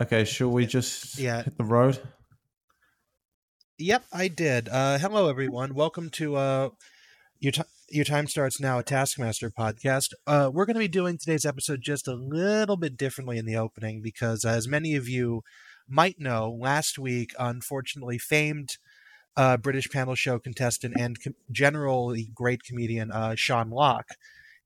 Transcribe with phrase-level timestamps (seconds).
[0.00, 1.42] Okay, shall we just Yeah.
[1.42, 2.00] hit the road?
[3.78, 4.68] Yep, I did.
[4.68, 5.74] Uh, hello, everyone.
[5.74, 6.68] Welcome to uh,
[7.38, 8.78] your ti your time starts now.
[8.78, 10.12] A Taskmaster podcast.
[10.26, 13.56] Uh, we're going to be doing today's episode just a little bit differently in the
[13.56, 15.42] opening because, as many of you
[15.88, 18.76] might know, last week, unfortunately, famed
[19.36, 24.06] uh, British panel show contestant and com- generally great comedian uh, Sean Lock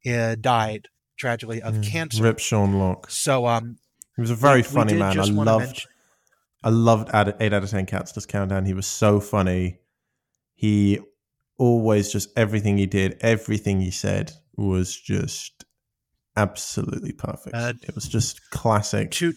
[0.07, 0.89] uh, died
[1.19, 1.91] tragically of Yeah.
[1.91, 2.23] cancer.
[2.25, 3.09] Rip Sean Lock.
[3.11, 3.77] So, um,
[4.17, 5.19] He was a very we- we funny did man.
[5.19, 5.91] I loved mention-
[6.65, 8.65] I loved 8 out of 10 Cats Does Countdown.
[8.67, 9.79] He was so funny.
[10.55, 11.01] He
[11.59, 15.65] always just everything he did, everything he said was just
[16.37, 17.55] absolutely perfect.
[17.57, 19.35] Uh, it was just classic two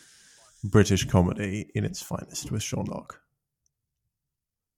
[0.63, 3.21] British comedy in its finest with Sean Lock.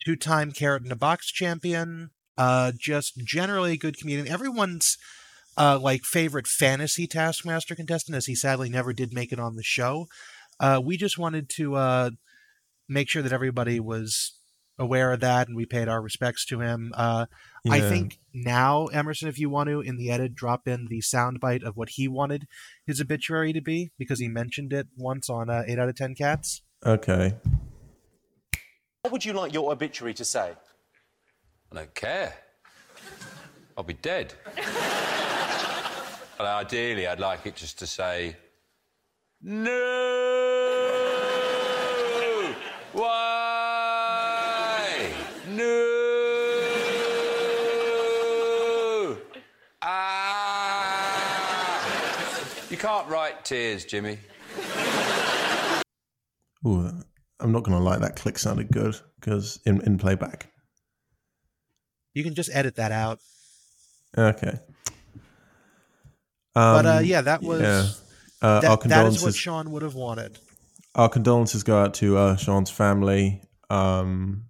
[0.06, 4.98] two-time carrot in a box champion uh just generally a good comedian everyone's
[5.58, 9.64] uh like favorite fantasy taskmaster contestant as he sadly never did make it on the
[9.64, 10.08] show
[10.60, 12.10] uh we just wanted to uh
[12.88, 14.34] make sure that everybody was
[14.80, 17.26] aware of that and we paid our respects to him uh
[17.70, 21.64] i think now emerson if you want to in the edit drop in the soundbite
[21.64, 22.48] of what he wanted
[22.86, 26.14] his obituary to be because he mentioned it once on uh, 8 out of 10
[26.14, 27.34] cats Okay.
[29.02, 30.54] What would you like your obituary to say?
[31.72, 32.34] I don't care.
[33.78, 34.34] I'll be dead.
[36.38, 38.36] but ideally, I'd like it just to say,
[39.42, 39.74] No!
[42.94, 43.38] Why?
[45.50, 45.98] No!
[49.82, 51.08] Ah!
[52.70, 54.20] You can't write tears, Jimmy.
[56.66, 56.90] Ooh,
[57.40, 60.52] I'm not going to lie, that click sounded good because in, in playback.
[62.14, 63.20] you can just edit that out
[64.18, 64.60] Okay.
[66.58, 67.86] But uh Um, yeah that was yeah.
[68.48, 69.22] Uh, that, our condolences.
[69.22, 70.38] is what Sean would have wanted.
[70.96, 73.42] our condolences go out to uh, Sean's family.
[73.70, 74.46] Um,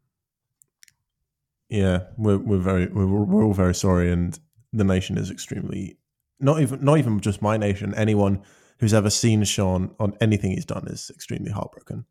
[1.69, 4.37] yeah, we're we're very we're, we're all very sorry, and
[4.73, 5.97] the nation is extremely
[6.39, 7.93] not even not even just my nation.
[7.95, 8.41] Anyone
[8.79, 12.05] who's ever seen Sean on anything he's done is extremely heartbroken.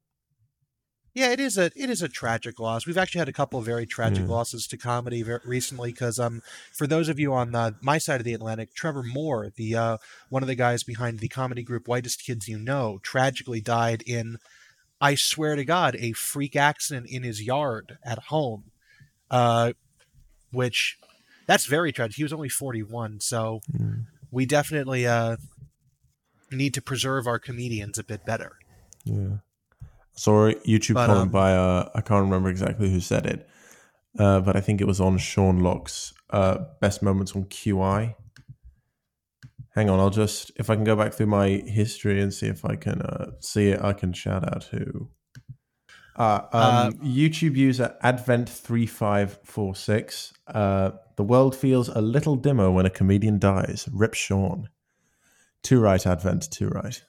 [1.17, 2.87] Yeah, it is a it is a tragic loss.
[2.87, 4.35] We've actually had a couple of very tragic Yeah.
[4.35, 6.43] losses to comedy ver- recently because um
[6.75, 9.97] for those of you on uh, my side of the Atlantic, Trevor Moore, the uh,
[10.29, 14.37] one of the guys behind the comedy group Whitest Kids You Know, tragically died in
[15.01, 18.65] I swear to God a freak accident in his yard at home,
[19.31, 19.73] uh,
[20.53, 20.99] which
[21.47, 22.17] that's very tragic.
[22.17, 23.61] He was only forty one, so
[24.31, 25.39] we definitely uh
[26.51, 28.59] need to preserve our comedians a bit better.
[29.07, 29.39] Yeah.
[30.17, 33.49] Saw a YouTube But, comment um, by uh, I can't remember exactly who said it,
[34.19, 38.15] uh, but I think it was on Sean Lock's uh, best moments on QI.
[39.75, 42.65] Hang on, I'll just if I can go back through my history and see if
[42.65, 43.81] I can uh, see it.
[43.83, 45.11] I can shout out who.
[46.17, 50.33] Uh, um, Uh, YouTube user Advent three five four six.
[50.47, 53.87] Uh, the world feels a little dimmer when a comedian dies.
[53.93, 54.71] Rip Sean.
[55.63, 56.51] Too right, Advent.
[56.51, 57.03] Too right.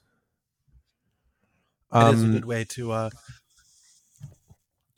[1.92, 3.10] That is a Um, good way to uh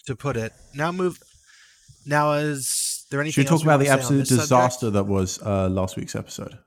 [0.07, 0.51] to put it.
[0.73, 1.19] Now move.
[2.05, 3.43] Now is there anything?
[3.43, 4.43] Should we talk about the absolute this subject?
[4.49, 6.57] disaster that was uh, last week's episode?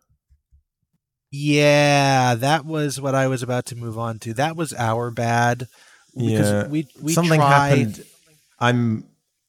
[1.30, 4.34] Yeah, that was what I was about to move on to.
[4.34, 5.66] That was our bad.
[6.14, 7.78] Because Yeah, we we something tried.
[7.78, 8.04] happened.
[8.58, 9.04] I'm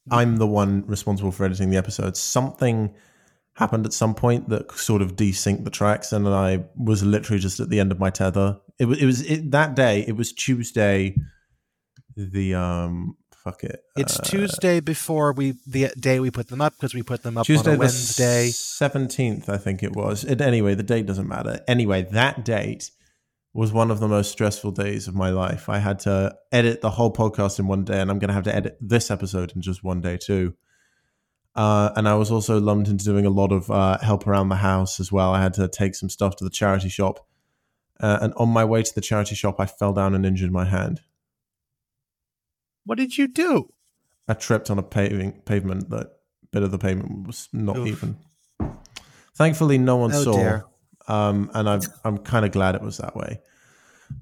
[0.09, 2.15] I'm the one responsible for editing the episode.
[2.15, 2.93] Something
[3.55, 7.59] happened at some point that sort of desynced the tracks, and I was literally just
[7.59, 8.57] at the end of my tether.
[8.79, 10.03] It was it was it, that day.
[10.07, 11.15] It was Tuesday.
[12.15, 13.83] The um fuck it.
[13.95, 17.37] It's uh, Tuesday before we the day we put them up because we put them
[17.37, 18.49] up Tuesday on Wednesday.
[18.49, 20.23] seventeenth, I think it was.
[20.23, 21.59] It, anyway, the date doesn't matter.
[21.67, 22.91] Anyway, that date
[23.53, 25.69] was one of the most stressful days of my life.
[25.69, 28.45] I had to edit the whole podcast in one day, and I'm going to have
[28.45, 30.55] to edit this episode in just one day too.
[31.55, 34.55] Uh, and I was also lumped into doing a lot of uh, help around the
[34.55, 35.33] house as well.
[35.33, 37.25] I had to take some stuff to the charity shop,
[37.99, 40.65] uh, and on my way to the charity shop, I fell down and injured my
[40.65, 41.01] hand.
[42.85, 43.71] What did you do?
[44.27, 46.07] I tripped on a paving pavement that
[46.51, 47.87] bit of the pavement was not Oof.
[47.87, 48.17] even.
[49.35, 50.61] Thankfully, no one Oh, saw,
[51.07, 53.41] um, and I'm I'm kind of glad it was that way.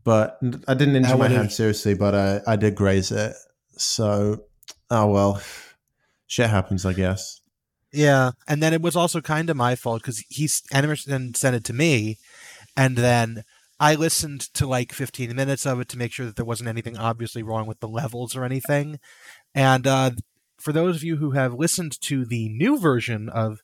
[0.03, 0.37] But
[0.67, 3.33] I didn't injure How my would it- hand seriously, but I, I did graze it.
[3.77, 4.43] So,
[4.89, 5.41] oh well,
[6.31, 7.41] shit happens, I guess.
[7.91, 11.65] Yeah, and then it was also kind of my fault because he's Emerson sent it
[11.65, 12.17] to me,
[12.77, 13.43] and then
[13.81, 16.97] I listened to like 15 minutes of it to make sure that there wasn't anything
[16.97, 18.99] obviously wrong with the levels or anything.
[19.53, 20.11] And uh,
[20.57, 23.59] for those of you who have listened to the new version of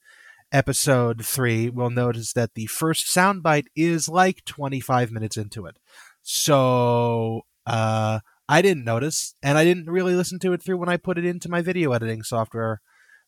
[0.52, 5.78] episode three, will notice that the first soundbite is like 25 minutes into it.
[6.22, 10.98] So uh, I didn't notice, and I didn't really listen to it through when I
[10.98, 12.82] put it into my video editing software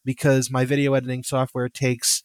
[0.06, 2.24] because my video editing software takes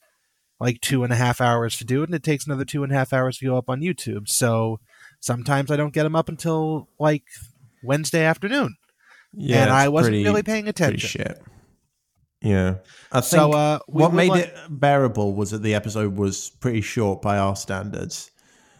[0.60, 2.92] like two and a half hours to do it, and it takes another two and
[2.92, 4.28] a half hours to go up on YouTube.
[4.28, 4.78] So
[5.20, 7.24] sometimes I don't get them up until like
[7.82, 8.76] Wednesday afternoon,
[9.32, 11.08] Yeah, and I wasn't pretty- really paying pretty attention.
[11.08, 11.42] shit.
[12.40, 12.74] Yeah,
[13.10, 16.82] I think So uh, what made like- it bearable was that the episode was pretty
[16.82, 18.30] short by our standards.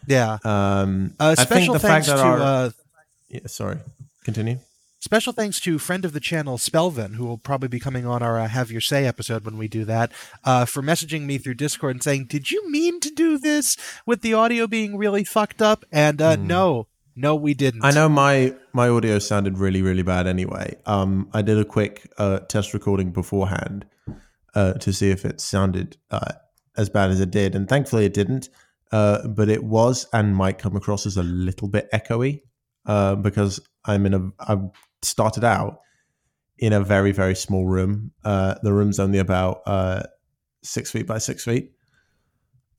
[0.07, 0.37] yeah.
[0.45, 2.69] Um, Uh, I think special the thanks fact that to our uh,
[3.27, 3.79] yeah, sorry,
[4.25, 4.59] continue.
[4.99, 8.39] Special thanks to friend of the channel Spelvin, who will probably be coming on our
[8.39, 10.11] uh, Have Your Say episode when we do that,
[10.43, 13.77] uh, for messaging me through Discord and saying, "Did you mean to do this
[14.07, 17.85] with the audio being really fucked up?" And uh, no, no, we didn't.
[17.85, 20.75] I know my my audio sounded really really bad anyway.
[20.87, 23.85] Um, I did a quick uh, test recording beforehand
[24.55, 26.33] uh, to see if it sounded uh,
[26.77, 28.49] as bad as it did, and thankfully it didn't.
[28.91, 32.41] Uh, but it was and might come across as a little bit echoey
[32.85, 34.57] uh, because I'm in a I
[35.01, 35.79] started out
[36.57, 38.11] in a very very small room.
[38.23, 40.03] Uh, the room's only about uh,
[40.63, 41.71] six feet by six feet,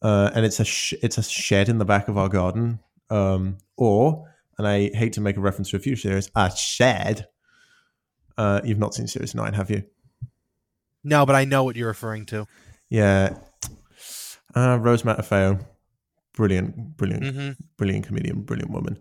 [0.03, 2.81] uh, and it's a sh- it's a shed in the back of our garden.
[3.09, 4.25] Um, or,
[4.59, 7.29] and I hate to make a reference to a future series, a shed.
[8.37, 9.85] Uh, you've not seen Series Nine, have you?
[11.05, 12.47] no, but I know what you're referring to.
[12.91, 13.39] Yeah.
[14.57, 15.65] Uh, Rose Matafeo,
[16.35, 18.99] brilliant, brilliant, hmm brilliant comedian, brilliant woman.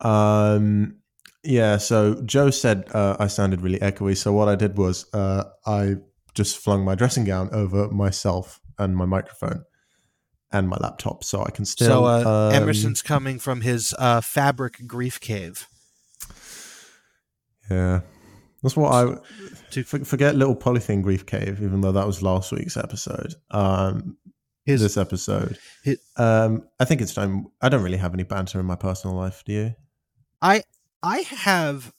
[0.00, 0.96] Um,
[1.44, 1.76] yeah.
[1.78, 4.16] So Joe said uh, I sounded really echoey.
[4.16, 5.96] So what I did was uh, I
[6.34, 9.64] just flung my dressing gown over myself and my microphone
[10.50, 11.86] and my laptop, so I can still.
[11.86, 15.66] so uh, um, Emerson's coming from his uh, fabric grief cave.
[17.70, 18.00] Yeah.
[18.62, 19.16] That's what I
[19.72, 23.34] To- for- forget little polythene grief cave, even though that was last week's episode.
[23.50, 24.16] Um,
[24.64, 27.46] His this episode, His- um, I think it's time.
[27.60, 29.42] I don't really have any banter in my personal life.
[29.44, 29.74] Do you?
[30.40, 30.62] I
[31.02, 31.92] I have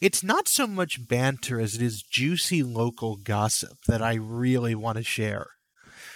[0.00, 4.98] it's not so much banter as it is juicy local gossip that I really want
[4.98, 5.48] to share.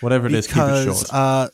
[0.00, 1.14] Whatever it is, keep it because short.
[1.14, 1.48] uh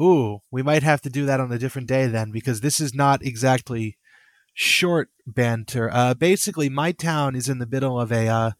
[0.00, 2.94] ooh, we might have to do that on a different day then because this is
[2.94, 3.96] not exactly
[4.54, 5.90] short banter.
[5.92, 8.50] Uh basically my town is in the middle of a uh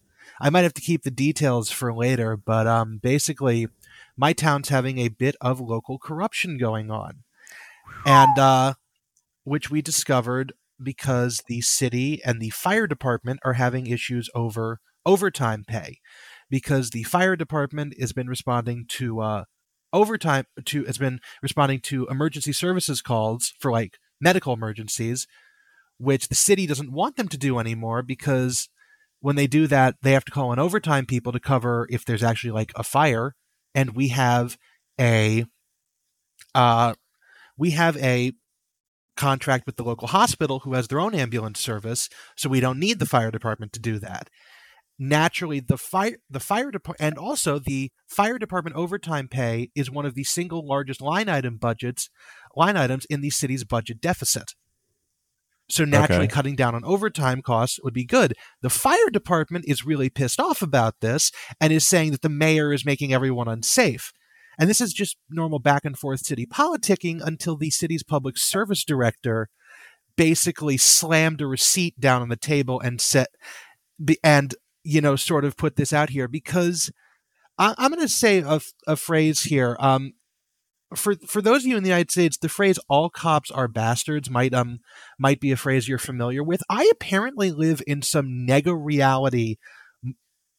[0.40, 3.69] I might have to keep the details for later, but um basically
[4.16, 7.22] my town's having a bit of local corruption going on.
[8.06, 8.75] And uh
[9.48, 10.52] which we discovered
[10.82, 15.98] because the city and the fire department are having issues over overtime pay.
[16.50, 19.44] Because the fire department has been responding to uh,
[19.92, 25.26] overtime to has been responding to emergency services calls for like medical emergencies
[25.98, 28.68] which the city doesn't want them to do anymore because
[29.20, 32.22] when they do that they have to call in overtime people to cover if there's
[32.22, 33.34] actually like a fire.
[33.74, 34.56] And we have
[34.98, 35.44] a
[36.54, 36.94] uh
[37.56, 38.32] we have a
[39.18, 42.98] contract with the local hospital who has their own ambulance service so we don't need
[42.98, 44.30] the fire department to do that.
[44.98, 50.06] Naturally the fire the fire department and also the fire department overtime pay is one
[50.06, 52.08] of the single largest line item budgets
[52.56, 54.54] line items in the city's budget deficit.
[55.70, 56.32] So naturally Okay.
[56.34, 58.34] cutting down on overtime costs would be good.
[58.62, 61.30] The fire department is really pissed off about this
[61.60, 64.12] and is saying that the mayor is making everyone unsafe
[64.58, 68.84] and this is just normal back and forth city politicking until the city's public service
[68.84, 69.49] director
[70.16, 73.28] basically slammed a receipt down on the table and set
[74.23, 74.54] and
[74.88, 76.90] you know, sort of put this out here because
[77.59, 79.76] I, I'm going to say a, a phrase here.
[79.78, 80.14] Um,
[80.94, 84.30] for for those of you in the United States, the phrase "all cops are bastards"
[84.30, 84.78] might um
[85.18, 86.62] might be a phrase you're familiar with.
[86.71, 89.56] I apparently live in some nega reality,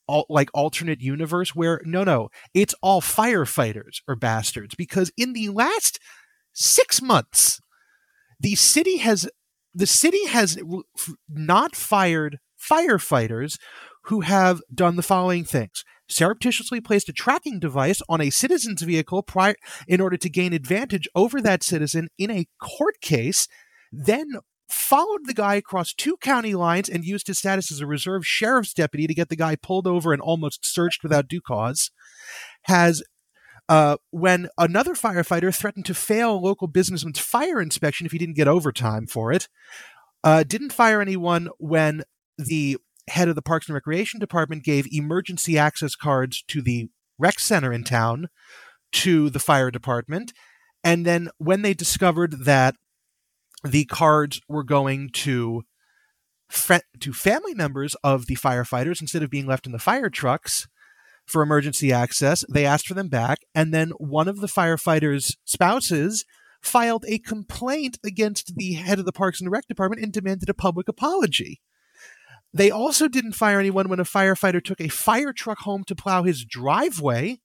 [0.10, 5.50] al- like alternate universe where no no, it's all firefighters or bastards because in the
[5.50, 6.00] last
[6.54, 7.62] six months,
[8.40, 9.30] the city has
[9.74, 10.58] the city has
[11.30, 13.58] not fired firefighters
[14.06, 15.84] who have done the following things.
[16.10, 19.56] Surreptitiously placed a tracking device on a citizen's vehicle prior
[19.88, 23.48] in order to gain advantage over that citizen in a court case
[23.92, 24.28] then
[24.70, 28.74] followed the guy across two county lines and used his status as a reserve sheriff's
[28.74, 31.92] deputy to get the guy pulled over and almost searched without due cause
[32.64, 33.04] has
[33.68, 38.36] uh, when another firefighter threatened to fail a local businessman's fire inspection if he didn't
[38.36, 39.48] get overtime for it
[40.24, 42.04] uh, didn't fire anyone when
[42.38, 42.78] the
[43.10, 47.74] head of the Parks and Recreation Department gave emergency access cards to the rec center
[47.74, 48.30] in town
[48.92, 50.34] to the fire department.
[50.84, 52.76] And then when they discovered that
[53.64, 55.64] the cards were going to
[57.00, 60.68] to family members of the firefighters instead of being left in the fire trucks
[61.28, 63.40] for emergency access, they asked for them back.
[63.54, 66.26] And then one of the firefighters' spouses
[66.62, 70.54] filed a complaint against the head of the Parks and Rec department and demanded a
[70.54, 71.62] public apology.
[72.52, 76.24] They also didn't fire anyone when a firefighter took a fire truck home to plow
[76.24, 77.40] his driveway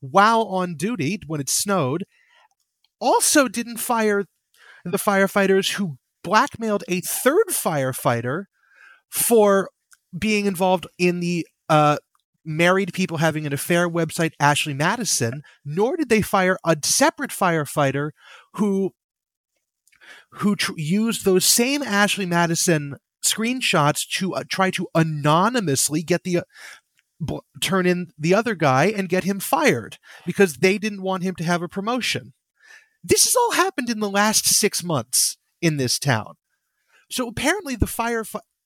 [0.00, 2.04] while on duty when it snowed.
[3.00, 4.24] Also, didn't fire
[4.84, 8.44] the firefighters who blackmailed a third firefighter
[9.08, 9.70] for
[10.16, 11.98] being involved in the uh,
[12.44, 18.10] married people having an affair website Ashley Madison, nor did they fire a separate firefighter
[18.54, 18.92] who
[20.32, 26.38] who tr- used those same Ashley Madison screenshots to uh, try to anonymously get the
[26.38, 31.34] uh, turn in the other guy and get him fired because they didn't want him
[31.34, 32.32] to have a promotion.
[33.02, 36.34] This has all happened in the last six months in this town.
[37.10, 38.24] So apparently the fire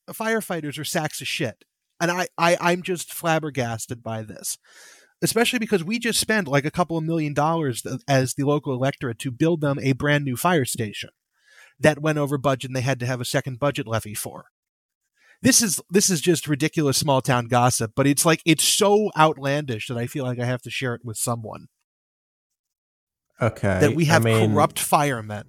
[0.09, 1.63] firefighters are sacks of shit.
[2.01, 4.57] And I, I, I'm just flabbergasted by this.
[5.21, 9.19] Especially because we just spent like a couple of million dollars as the local electorate
[9.19, 11.11] to build them a brand new fire station
[11.79, 14.45] that went over budget and they had to have a second budget levy for.
[15.41, 19.87] This is this is just ridiculous small town gossip, but it's like it's so outlandish
[19.87, 21.67] that I feel like I have to share it with someone.
[23.43, 23.79] Okay.
[23.79, 25.45] That we have I mean, corrupt firemen.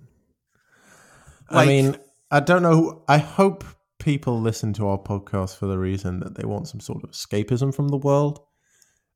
[1.48, 1.96] I mean,
[2.30, 3.04] I don't know.
[3.08, 3.64] I hope
[3.98, 7.74] people listen to our podcast for the reason that they want some sort of escapism
[7.74, 8.40] from the world.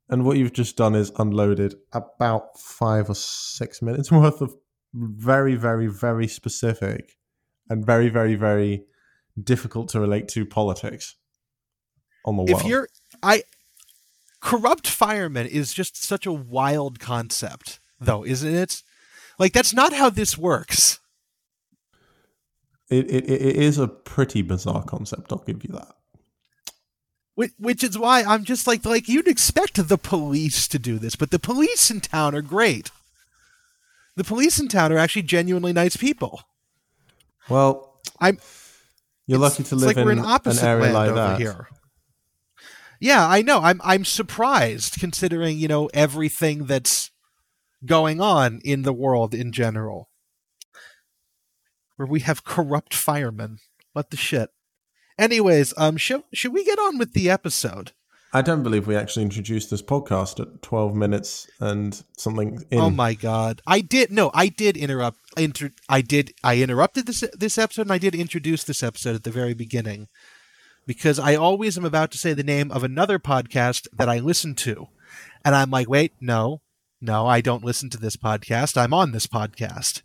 [0.08, 4.54] And what you've just done is unloaded about five or six minutes worth of
[4.94, 7.16] very, very, very specific
[7.68, 8.85] and very, very, very
[9.42, 11.16] difficult to relate to politics
[12.25, 12.61] on the world.
[12.61, 12.88] if you're
[13.23, 13.42] i
[14.40, 18.83] corrupt firemen is just such a wild concept though isn't it?
[19.38, 20.99] Like that's not how this works.
[22.90, 25.95] It, it, it is a pretty bizarre concept, I'll give you that.
[27.35, 31.14] which, which is why i'm just like like you'd expect the police to do this
[31.14, 32.90] but the police in town are great.
[34.17, 36.43] The police in town are actually genuinely nice people.
[37.49, 38.38] Well, i'm
[39.26, 41.38] you're lucky to live like in in an area like over that.
[41.40, 41.69] here.
[43.00, 43.61] Yeah i know.
[43.61, 47.11] I'm i'm surprised considering you know everything that's
[47.85, 50.08] going on in the world in general.
[51.97, 53.58] Where we have corrupt firemen.
[53.92, 54.50] What the shit.
[55.18, 57.92] Anyways um should, should we get on with the episode?
[58.32, 62.78] I don't believe we actually introduced this podcast at 12 minutes and something in.
[62.78, 63.62] oh my god.
[63.66, 67.92] I did no i did interrupt inter, i did i interrupted this this episode and
[67.92, 70.08] i did introduce this episode at the very beginning.
[70.87, 74.54] Because i always am about to say the name of another podcast that i listen
[74.56, 74.88] to.
[75.44, 76.61] And i'm like wait no
[77.00, 80.02] no i don't listen to this podcast i'm on this podcast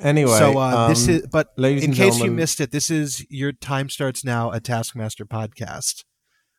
[0.00, 3.52] Anyway, so uh, this um, is but in case you missed it this is your
[3.52, 6.04] time starts now a taskmaster podcast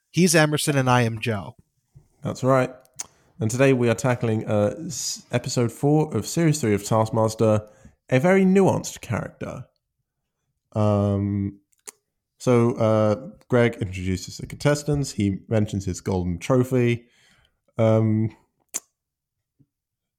[0.10, 1.56] he's emerson and i am joe
[2.24, 2.74] That's right.
[3.40, 4.90] And today we are tackling uh,
[5.32, 7.68] episode four of series three of Taskmaster,
[8.10, 9.66] a very nuanced character.
[10.72, 11.60] Um,
[12.40, 15.12] so uh, Greg introduces the contestants.
[15.12, 17.08] He mentions his golden trophy.
[17.78, 18.30] Um,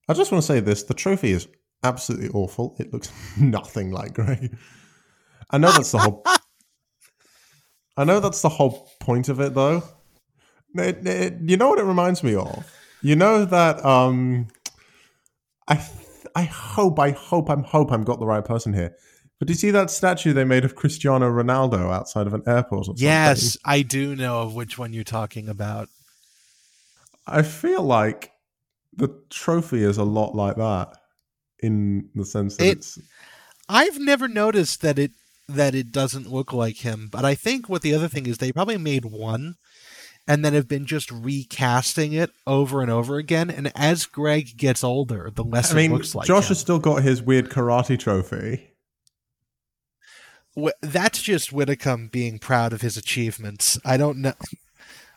[0.08, 1.48] I just want to say this: the trophy is
[1.82, 2.76] absolutely awful.
[2.78, 3.10] It looks
[3.40, 4.56] nothing like Greg.
[5.50, 6.25] I know that's the whole.
[7.96, 9.82] I know that's the whole point of it, though.
[10.75, 12.70] It- it- you know what it reminds me of?
[13.02, 14.48] You know that um
[15.68, 15.90] I th-
[16.34, 18.94] I hope I hope I'm hope I'm got the right person here.
[19.38, 22.80] But do you see that statue they made of Cristiano Ronaldo outside of an airport
[22.80, 23.04] or something?
[23.04, 25.88] yes i do know of which one you're talking about
[27.26, 28.30] I feel like
[28.96, 30.96] the trophy is a lot like that
[31.60, 32.98] in the sense that It- it's
[33.68, 35.12] I've never noticed that it
[35.48, 38.50] that it doesn't look like him, but I think what the other thing is they
[38.52, 39.54] probably made one
[40.26, 43.48] and then have been just recasting it over and over again.
[43.48, 46.48] And as Greg gets older, the less I mean it looks like Josh him.
[46.48, 48.70] has still got his weird karate trophy.
[50.80, 53.78] That's just Widdicombe being proud of his achievements.
[53.84, 54.32] I don't know.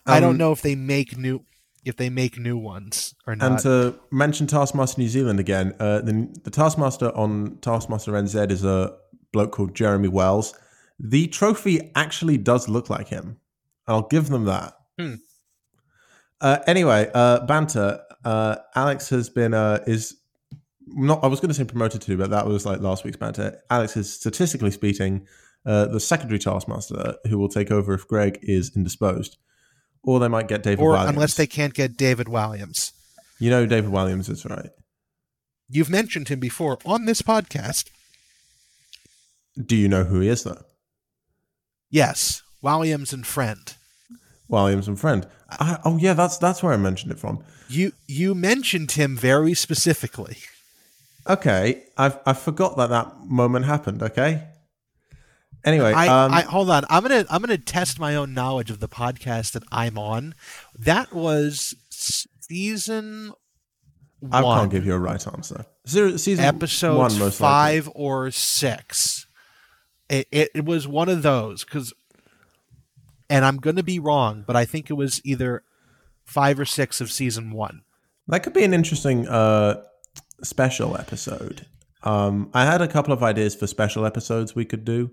[0.06, 1.46] I Um, don't know if they make new
[1.86, 3.52] if they make new ones or not.
[3.52, 8.64] And to mention Taskmaster New Zealand again, uh, the, the Taskmaster on Taskmaster NZ is
[8.64, 8.96] a
[9.32, 10.54] bloke called Jeremy Wells.
[11.00, 13.38] The trophy actually does look like him.
[13.88, 14.74] I'll give them that.
[15.00, 15.16] Hmm.
[16.42, 18.02] Uh, anyway, uh, banter.
[18.24, 20.18] Uh, Alex has been uh, is
[20.88, 21.24] not.
[21.24, 23.62] I was going to say promoted to, but that was like last week's banter.
[23.70, 25.26] Alex is statistically speaking
[25.66, 29.38] uh, the secondary Taskmaster who will take over if Greg is indisposed,
[30.04, 30.84] or they might get David.
[30.84, 31.10] or Walliams.
[31.10, 32.92] unless they can't get David Walliams.
[33.40, 34.70] you know, David Walliams is right.
[35.70, 37.90] You've mentioned him before on this podcast.
[39.64, 40.64] Do you know who he is though?
[41.90, 43.74] Yes, Walliams and friend.
[44.50, 45.28] Walliams and friend.
[45.50, 47.44] I, oh yeah, that's that's where I mentioned it from.
[47.68, 50.38] You you mentioned him very specifically.
[51.28, 54.02] Okay, I've I forgot that that moment happened.
[54.02, 54.44] Okay.
[55.66, 56.86] Anyway, I, um, I hold on.
[56.90, 60.36] I'm gonna I'm gonna test my own knowledge of the podcast that I'm on.
[60.78, 63.34] That was season
[64.32, 65.66] I one, can't give you a right answer.
[65.88, 68.02] Zero, season episode one, most five likely.
[68.02, 69.28] or six.
[70.10, 71.94] It, it it was one of those because,
[73.30, 75.64] and I'm gonna be wrong, but I think it was either
[76.26, 77.82] five or six of season one.
[78.28, 79.82] That could be an interesting uh,
[80.44, 81.66] special episode.
[82.04, 85.12] Um, I had a couple of ideas for special episodes we could do.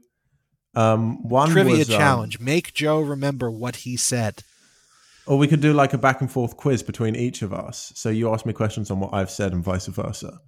[0.77, 4.43] Um, one Trivia was, um, challenge: Make Joe remember what he said.
[5.27, 7.93] or we could do like a back and forth quiz between each of us.
[7.97, 10.39] So you ask me questions on what I've said and vice versa.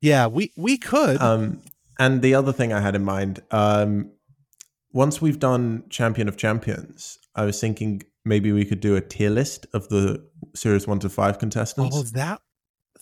[0.00, 1.20] Yeah, we we could.
[1.20, 1.62] Um,
[1.98, 4.12] and the other thing I had in mind, um,
[4.92, 9.30] once we've done Champion of Champions, I was thinking maybe we could do a tier
[9.30, 11.96] list of the series one to five contestants.
[11.96, 12.40] oh, that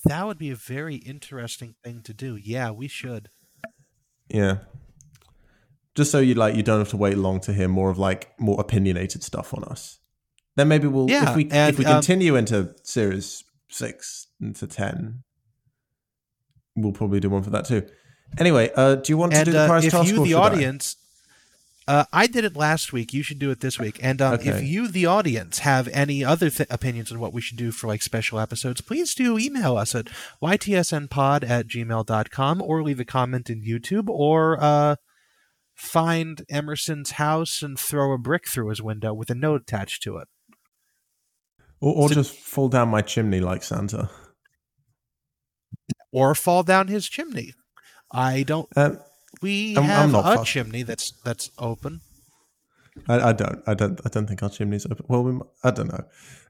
[0.04, 2.37] that would be a very interesting thing to do.
[2.37, 3.28] Yeah, we should.
[4.28, 4.59] Yeah.
[5.99, 8.33] Just so you like you don't have to wait long to hear more of like
[8.38, 9.99] more opinionated stuff on us.
[10.55, 14.69] Then maybe we'll Yeah, if we and, if we um, continue into series six into
[14.69, 15.25] ten,
[16.76, 17.85] we'll probably do one for that too.
[18.38, 20.37] Anyway, uh, do you want to and do the uh, prize if you the should
[20.37, 20.40] I?
[20.40, 20.97] audience
[21.88, 23.14] uh, I did it last week.
[23.14, 23.99] You should do it this week.
[24.02, 27.57] And um, if you, the audience, have any other th- opinions on what we should
[27.57, 30.09] do for like special episodes, please do email us at
[30.43, 34.97] ytsnpod at gmail.com or leave a comment in YouTube or uh,
[35.78, 40.16] find Emerson's house and throw a brick through his window with a note attached to
[40.18, 40.28] it.
[41.80, 44.11] Or, or So- just fall down my chimney like Santa.
[46.12, 47.52] Or fall down his chimney.
[48.11, 48.68] I don't.
[48.76, 48.99] Um,
[49.42, 50.50] We I'm- I'm have not a fussed.
[50.50, 52.00] chimney that's that's open.
[53.06, 53.62] I, I don't.
[53.66, 54.00] I don't.
[54.04, 55.04] I don't think our chimney's open.
[55.08, 56.04] Well, we, I don't know.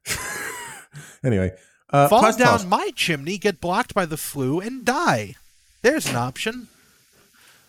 [1.25, 1.51] anyway,
[1.91, 2.67] uh, Fall down task.
[2.69, 5.35] my chimney, get blocked by the flu, and die.
[5.83, 6.69] There's an option.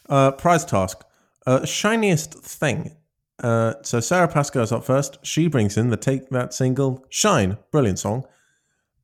[0.08, 1.04] Uh, prize task.
[1.46, 2.96] Uh, shiniest thing.
[3.42, 5.18] Uh, so Sarah Pascoe's up first.
[5.26, 7.58] She brings in the Take That single, Shine.
[7.72, 8.26] Brilliant song.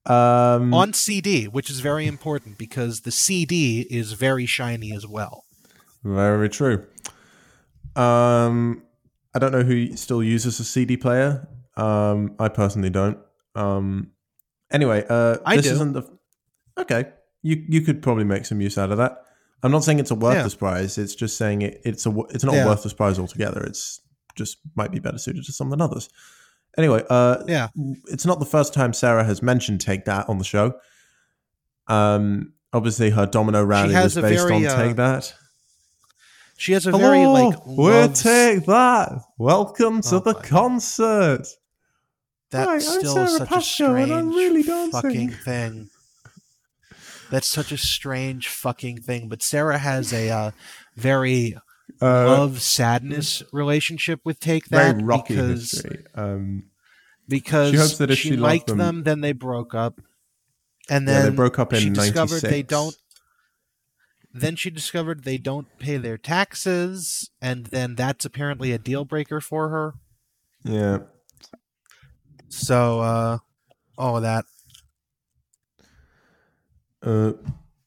[0.05, 5.45] Um, on CD, which is very important because the CD is very shiny as well.
[6.03, 6.85] Very true.
[7.95, 8.83] Um,
[9.33, 11.47] I don't know who still uses a CD player.
[11.75, 13.17] Um, I personally don't.
[13.55, 14.11] Um,
[14.71, 15.71] anyway, uh, I this do.
[15.71, 16.03] isn't the.
[16.77, 17.05] Okay,
[17.41, 19.24] you you could probably make some use out of that.
[19.63, 20.97] I'm not saying it's a worthless prize.
[20.97, 22.65] It's just saying it, it's a it's not Yeah.
[22.65, 23.63] a worthless prize altogether.
[23.63, 23.99] It's
[24.35, 26.09] just might be better suited to some than others.
[26.77, 27.69] Anyway, uh, Yeah.
[28.07, 30.73] it's not the first time Sarah has mentioned Take That on the show.
[31.87, 35.33] Um, obviously her Domino rally was based very, on uh, Take That.
[36.57, 39.21] She has a very like we're loves- take that.
[39.37, 40.43] Welcome to Oh the my God.
[40.43, 41.47] concert.
[42.51, 45.89] that's Hi, still Sarah such a and strange really fucking thing.
[47.31, 49.29] That's such a strange fucking thing.
[49.29, 50.51] But Sarah has a uh,
[50.95, 51.57] very
[52.01, 56.03] Uh, love sadness relationship with Take very That rocky because history.
[56.15, 56.63] Um,
[57.27, 60.01] because She hopes that if she, she liked them- them, then they broke up,
[60.89, 62.95] and yeah, then they broke up in she discovered they don't.
[64.33, 69.39] Then she discovered they don't pay their taxes, and then that's apparently a deal breaker
[69.39, 69.93] for her.
[70.63, 70.99] Yeah.
[72.49, 73.37] So, uh,
[73.97, 74.45] all of that.
[77.05, 77.33] Uh,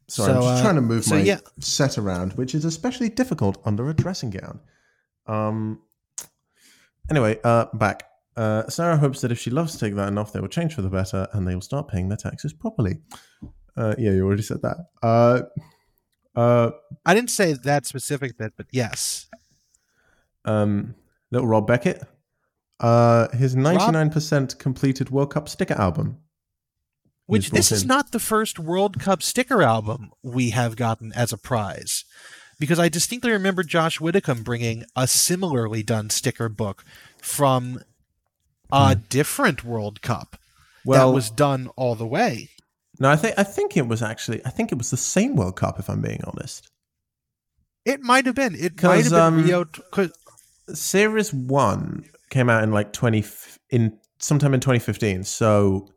[0.07, 1.41] sorry, I'm just uh, trying to move so my yeah.
[1.59, 4.61] set around, which is especially difficult under a dressing gown.
[5.27, 5.83] Um.
[7.11, 8.05] Anyway, uh, back.
[8.37, 10.83] Uh, Sarah hopes that if she loves to Take That enough, they will change for
[10.83, 12.99] the better and they will start paying their taxes properly.
[13.77, 14.77] Uh, yeah, you already said that.
[15.03, 15.43] Uh,
[16.39, 16.71] uh,
[17.05, 19.27] I didn't say that specific bit, but yes.
[20.45, 20.95] um,
[21.33, 22.03] little Rob Beckett,
[22.79, 26.19] uh, his 99% completed World Cup sticker album.
[27.29, 31.39] Which this is not the first World Cup sticker album we have gotten as a
[31.39, 32.05] prize.
[32.59, 36.85] Because I distinctly remember Josh Widdicombe bringing a similarly done sticker book
[37.23, 37.81] from
[38.73, 40.37] a different World Cup
[40.85, 40.91] Hmm.
[40.91, 42.49] Well, that was done all the way.
[42.99, 45.57] no, I think I think it was actually I think it was the same World
[45.57, 45.79] Cup.
[45.79, 46.71] If I'm being honest,
[47.85, 48.55] It might have been.
[48.55, 49.65] It might have been um, Rio.
[49.65, 50.09] t-
[50.75, 55.25] Series One came out in like 20 f- in sometime in 2015.
[55.25, 55.89] So,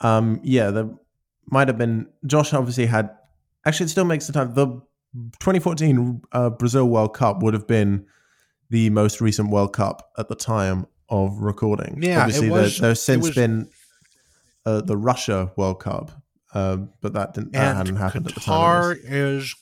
[0.00, 0.88] um, yeah, there
[1.46, 2.08] might have been.
[2.26, 3.10] Josh obviously had.
[3.64, 4.54] Actually, it still makes the time.
[4.54, 4.66] The
[5.40, 8.06] 2014 uh, Brazil World Cup would have been
[8.70, 11.98] the most recent World Cup at the time of recording.
[12.02, 13.68] Yeah, it obviously was- there, there's since was- been
[14.66, 16.10] uh, the Russia World Cup,
[16.54, 18.54] um, but that didn't that hadn't happened at the time.
[18.96, 19.54] Qatar is.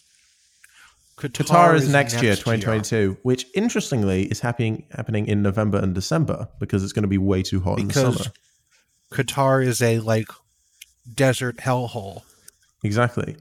[1.19, 6.47] Qatar, Qatar is next, year, 2022, which interestingly is happening happening in November and December
[6.61, 8.31] because it's going to be way too hot in the summer.
[9.13, 10.29] Qatar is a like
[11.13, 12.23] desert hellhole.
[12.83, 13.37] Exactly.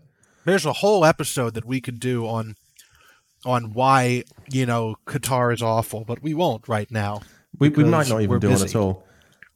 [0.46, 2.56] There's a whole episode that we could do on
[3.46, 7.22] on why you know Qatar is awful, but we won't right now.
[7.58, 8.66] We, we might not even do busy.
[8.66, 9.08] at all.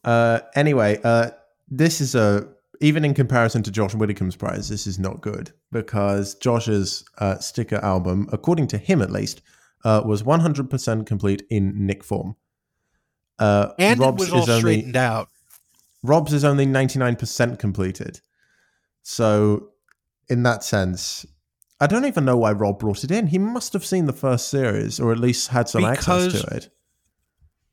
[0.04, 1.30] Uh, anyway, uh,
[1.68, 2.48] this is a
[2.80, 7.76] even in comparison to Josh Widdicombe's prize, this is not good because Josh's uh, sticker
[7.76, 9.42] album, according to him at least,
[9.84, 12.36] uh, was 100% complete in Nick form.
[13.38, 15.28] Uh, And Rob's it was all is only straightened out.
[16.02, 18.20] Rob's is only 99% completed.
[19.02, 19.70] So,
[20.28, 21.26] in that sense,
[21.80, 23.28] I don't even know why Rob brought it in.
[23.28, 26.68] He must have seen the first series or at least had some access to it.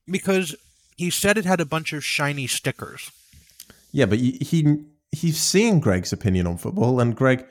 [0.06, 0.56] because
[0.96, 3.12] he said it had a bunch of shiny stickers.
[3.92, 4.78] Yeah, but he, he
[5.12, 7.46] he's seen Greg's opinion on football, and Greg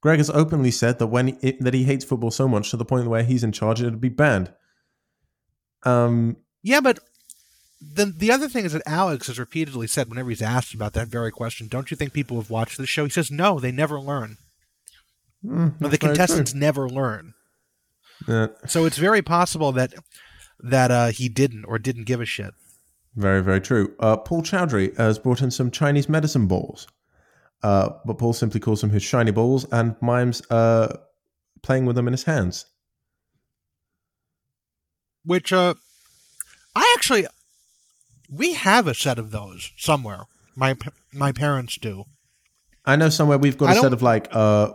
[0.00, 2.84] Greg has openly said that when he, that he hates football so much to the
[2.84, 4.52] point where he's in charge, it'd be banned.
[5.84, 7.00] Um, Yeah, but
[7.94, 11.08] the the other thing is that Alex has repeatedly said whenever he's asked about that
[11.08, 13.04] very question, don't you think people have watched the show?
[13.04, 14.36] He says no, they never learn.
[15.44, 17.34] mm, the contestants never learn.
[18.28, 19.94] Yeah, So it's very possible that
[20.60, 22.54] that uh, he didn't or didn't give a shit.
[23.16, 23.94] very very true.
[23.98, 26.86] Uh, Paul Chowdhury has brought in some Chinese medicine balls,
[27.64, 30.96] uh, but Paul simply calls them his shiny balls and mimes uh,
[31.62, 32.66] playing with them in his hands.
[35.24, 35.74] Which uh,
[36.74, 37.26] I actually
[38.32, 40.24] we have a set of those somewhere.
[40.56, 40.76] My
[41.12, 42.04] my parents do.
[42.84, 44.72] I know somewhere we've got I a set of like uh,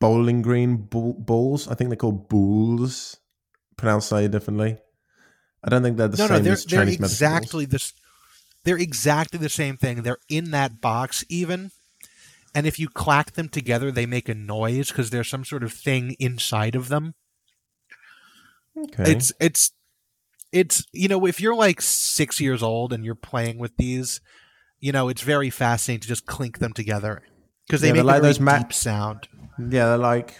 [0.00, 1.68] bowling green bull- balls.
[1.68, 3.18] I think they're called bulls,
[3.76, 4.78] pronounced slightly differently.
[5.62, 7.12] I don't think they're the no, same no, they're as they're Chinese balls.
[7.12, 7.92] exactly this.
[8.64, 10.02] They're exactly the same thing.
[10.02, 11.70] They're in that box even,
[12.54, 15.72] and if you clack them together, they make a noise because there's some sort of
[15.72, 17.14] thing inside of them.
[18.76, 19.12] Okay.
[19.12, 19.72] It's it's
[20.52, 24.20] it's you know if you're like six years old and you're playing with these,
[24.80, 27.22] you know it's very fascinating to just clink them together
[27.66, 29.28] because they Yeah, make like a those ma- deep sound.
[29.58, 30.34] yeah, they're like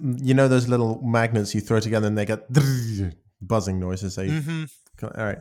[0.00, 2.46] you know those little magnets you throw together and they get
[3.40, 4.16] buzzing noises.
[4.16, 4.64] They hmm
[5.02, 5.38] all right.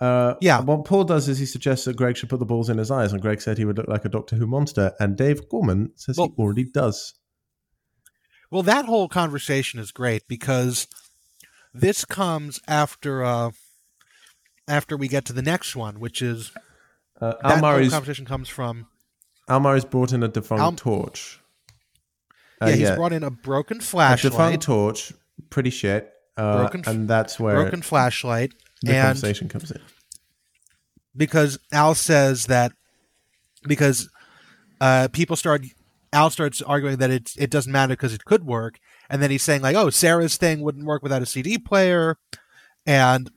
[0.00, 0.60] Uh, Yeah.
[0.60, 3.12] What Paul does is he suggests that Greg should put the balls in his eyes,
[3.12, 6.16] and Greg said he would look like a Doctor Who monster, and Dave Gorman says
[6.18, 7.14] Well- he already does.
[8.50, 10.86] Well, that whole conversation is great because
[11.80, 13.50] this comes after uh,
[14.68, 16.52] after we get to the next one, which is
[17.20, 18.86] Uh, that Al Murray's conversation comes from
[19.48, 21.40] Al Murray's brought in a defunct Al- torch.
[22.60, 25.12] Uh, yeah, he's brought in a broken a flashlight, defunct torch,
[25.50, 26.12] pretty shit.
[26.36, 29.80] Uh, Broken and that's where broken flashlight, the and conversation comes in.
[31.16, 32.72] because Al says that
[33.66, 34.08] because
[34.80, 35.62] uh, people start
[36.12, 38.78] Al starts arguing that it it doesn't matter because it could work,
[39.10, 42.18] and then he's saying like, oh, Sarah's thing wouldn't work without a CD player,
[42.86, 43.30] and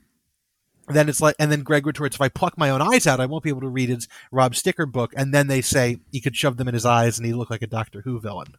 [0.88, 3.26] then it's like, and then Greg retorts, if I pluck my own eyes out, I
[3.28, 6.36] won't be able to read his Rob Sticker book, and then they say he could
[6.36, 8.56] shove them in his eyes and he look like a Doctor Who villain.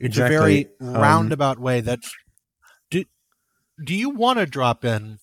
[0.00, 0.86] It's a very Exactly.
[0.88, 1.80] Um, roundabout way.
[1.82, 2.14] That's
[2.90, 3.04] do.
[3.84, 5.18] Do you want to drop in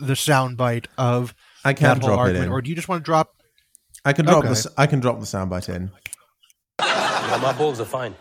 [0.00, 2.52] the soundbite of I can whole drop it argument, in.
[2.52, 3.34] or do you just want to drop?
[4.04, 4.48] I can drop Okay.
[4.54, 5.90] the I can drop the soundbite in.
[6.80, 8.14] Yeah, my balls are fine.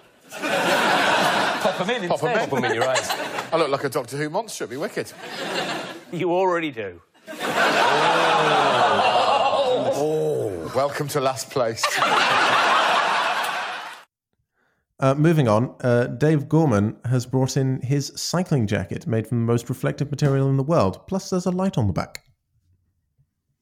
[1.64, 2.44] Pop them in Pop 'em instead.
[2.44, 2.50] in.
[2.50, 3.10] Pop them in your eyes.
[3.52, 4.66] I look like a Doctor Who monster.
[4.66, 5.12] It'd be wicked.
[6.12, 7.02] You already do.
[10.76, 11.84] Welcome to last place.
[15.00, 19.46] Uh, moving on, uh, Dave Gorman has brought in his cycling jacket made from the
[19.46, 21.06] most reflective material in the world.
[21.08, 22.24] Plus, there's a light on the back.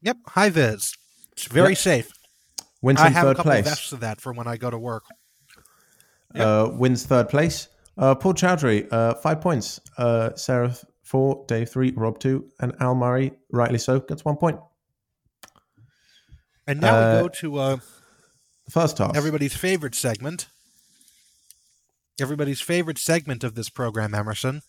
[0.02, 0.94] Yep, high vis.
[1.34, 1.78] It's very Yep.
[1.78, 2.12] safe.
[2.82, 3.70] Wins I in have a third couple of place.
[3.76, 5.04] vests of that for when I go to work.
[6.36, 7.68] Uh, wins third place.
[7.98, 9.80] Uh, Paul Chowdhury, uh, five points.
[9.98, 10.74] Uh, Sarah
[11.04, 14.60] four, Dave three, Rob two, and Al Murray, rightly so, gets one point.
[16.68, 17.78] And now Uh, we go to uh,
[18.70, 19.16] First task.
[19.18, 20.48] everybody's favorite segment.
[22.20, 24.62] Everybody's favorite segment of this program, Emerson.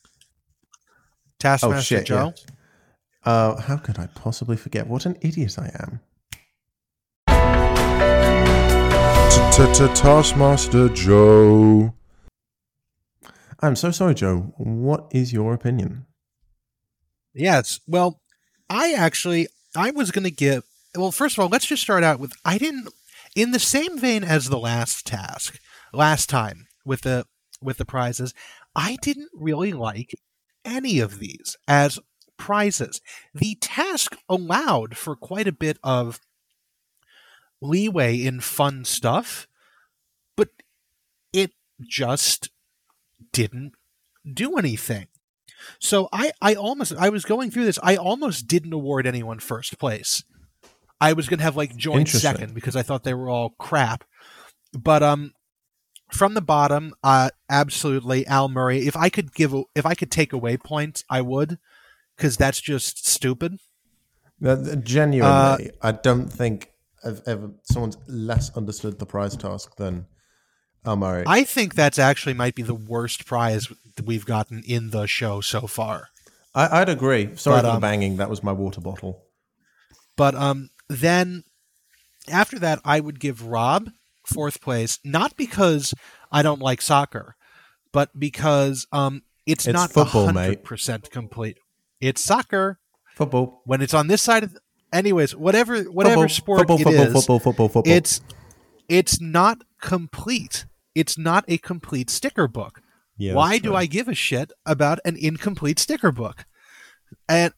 [1.38, 2.32] Taskmaster oh shit, Joe.
[2.36, 2.52] yeah.
[3.24, 4.86] Uh, how could I possibly forget?
[4.88, 6.00] What an idiot I am.
[9.94, 11.94] Taskmaster Joe.
[13.62, 14.52] I'm so sorry, Joe.
[14.58, 16.06] What is your opinion?
[17.32, 17.80] Yes.
[17.86, 18.20] Well,
[18.68, 19.46] I actually
[19.76, 20.64] I was going to give.
[20.96, 22.88] Well, first of all, let's just start out with I didn't
[23.34, 25.58] in the same vein as the last task
[25.92, 27.26] last time with the
[27.62, 28.34] with the prizes.
[28.74, 30.14] I didn't really like
[30.64, 31.98] any of these as
[32.36, 33.00] prizes.
[33.34, 36.20] The task allowed for quite a bit of
[37.60, 39.46] leeway in fun stuff,
[40.36, 40.48] but
[41.32, 42.50] it just
[43.32, 43.72] didn't
[44.30, 45.08] do anything.
[45.78, 47.78] So I, I almost I was going through this.
[47.82, 50.24] I almost didn't award anyone first place.
[51.00, 54.04] I was gonna have like joint second because I thought they were all crap.
[54.72, 55.32] But um
[56.12, 58.86] from the bottom, uh, absolutely Al Murray.
[58.86, 61.58] If I could give, if I could take away points, I would,
[62.16, 63.58] because that's just stupid.
[64.42, 66.70] Genuinely, I don't think
[67.04, 70.06] I've ever someone's less understood the prize task than
[70.84, 71.24] Al Murray.
[71.26, 73.68] I think that's actually might be the worst prize
[74.04, 76.08] we've gotten in the show so far.
[76.54, 77.36] I, I'd agree.
[77.36, 78.16] Sorry But, for the um, banging.
[78.16, 79.22] That was my water bottle.
[80.16, 81.44] But um, then
[82.28, 83.90] after that, I would give Rob
[84.26, 85.94] fourth place, not because
[86.30, 87.36] I don't like soccer,
[87.92, 90.64] but because um, it's, It's not football, hundred mate.
[90.64, 91.58] percent complete.
[92.00, 92.78] It's soccer
[93.14, 93.62] Football.
[93.64, 94.56] when it's on this side of.
[94.92, 97.92] Anyways, whatever whatever football, sport football, it football, is, football, football, football.
[97.92, 98.20] it's
[98.90, 100.66] it's not complete.
[100.94, 102.82] It's not a complete sticker book.
[103.16, 103.74] Yeah, Why do.
[103.74, 106.44] I give a shit about an incomplete sticker book?
[107.28, 107.52] And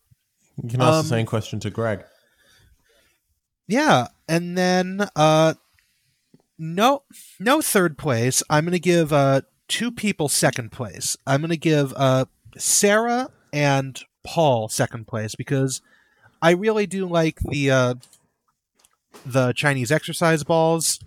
[0.62, 2.04] You can ask um, the same question to Greg.
[3.66, 5.54] Yeah, and then uh
[6.58, 7.02] no
[7.40, 8.42] no third place.
[8.50, 11.16] I'm going to give uh two people second place.
[11.26, 12.26] I'm going to give uh
[12.58, 15.80] Sarah and Paul second place because
[16.42, 17.94] I really do like the uh
[19.24, 21.00] the Chinese exercise balls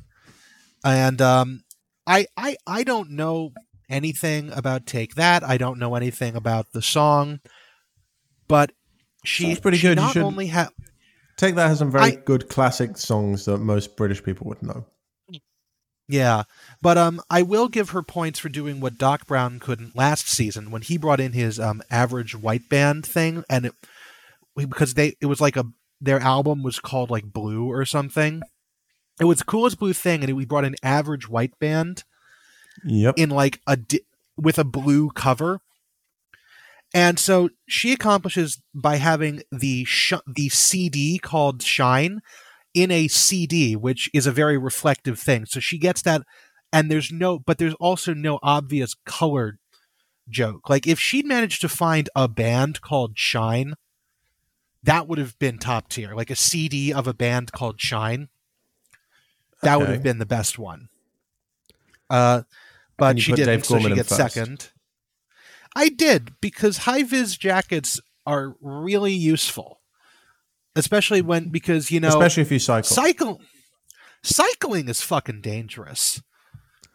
[0.84, 1.63] and um
[2.08, 3.52] I I I don't know
[3.89, 5.43] anything about Take That.
[5.43, 7.39] I don't know anything about the song,
[8.48, 8.72] but
[9.24, 9.98] she's pretty she good.
[9.98, 10.70] You Not should- only ha-
[11.38, 14.86] Take that has some very I- good classic songs that most British people would know.
[16.10, 16.43] Yeah,
[16.82, 20.72] but um, I will give her points for doing what Doc Brown couldn't last season
[20.72, 23.74] when he brought in his um average white band thing, and it
[24.56, 25.65] because they it was like a
[26.00, 28.41] their album was called like Blue or something.
[29.19, 32.03] It was the coolest blue thing, and we brought an average white band
[32.86, 33.15] Yep.
[33.17, 34.01] in like a di-
[34.38, 35.62] with a blue cover.
[36.93, 42.21] And so she accomplishes by having the sh- the CD called Shine
[42.73, 45.45] in a CD, which is a very reflective thing.
[45.45, 46.21] So she gets that,
[46.71, 49.58] and there's no, but there's also no obvious color
[50.30, 50.69] joke.
[50.69, 53.73] Like if she'd managed to find a band called Shine,
[54.84, 56.13] that would have been top tier.
[56.13, 58.30] Like a CD of a band called Shine,
[59.63, 60.89] that would have been the best one.
[62.10, 62.43] Uh,
[62.98, 64.34] but she didn't, Dave so Gorman she gets first.
[64.34, 64.70] second.
[65.76, 69.82] I did because high vis jackets are really useful,
[70.76, 72.84] especially when because you know Especially if you cycle.
[72.89, 73.41] cycle
[74.24, 76.22] cycling is fucking dangerous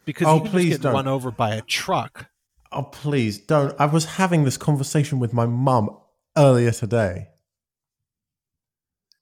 [0.05, 0.93] because Oh, you please get don't.
[0.93, 2.27] run over by a truck.
[2.71, 3.73] oh, please don't.
[3.79, 5.97] I was having this conversation with my mum
[6.37, 7.27] earlier today.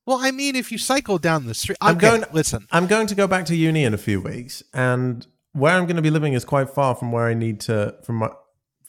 [0.05, 3.07] Well, I mean, if you cycle down the street, I'm okay, going- Listen, I'm going
[3.07, 6.09] to go back to uni in a few weeks, and where I'm going to be
[6.09, 8.29] living is quite far from where I need to from my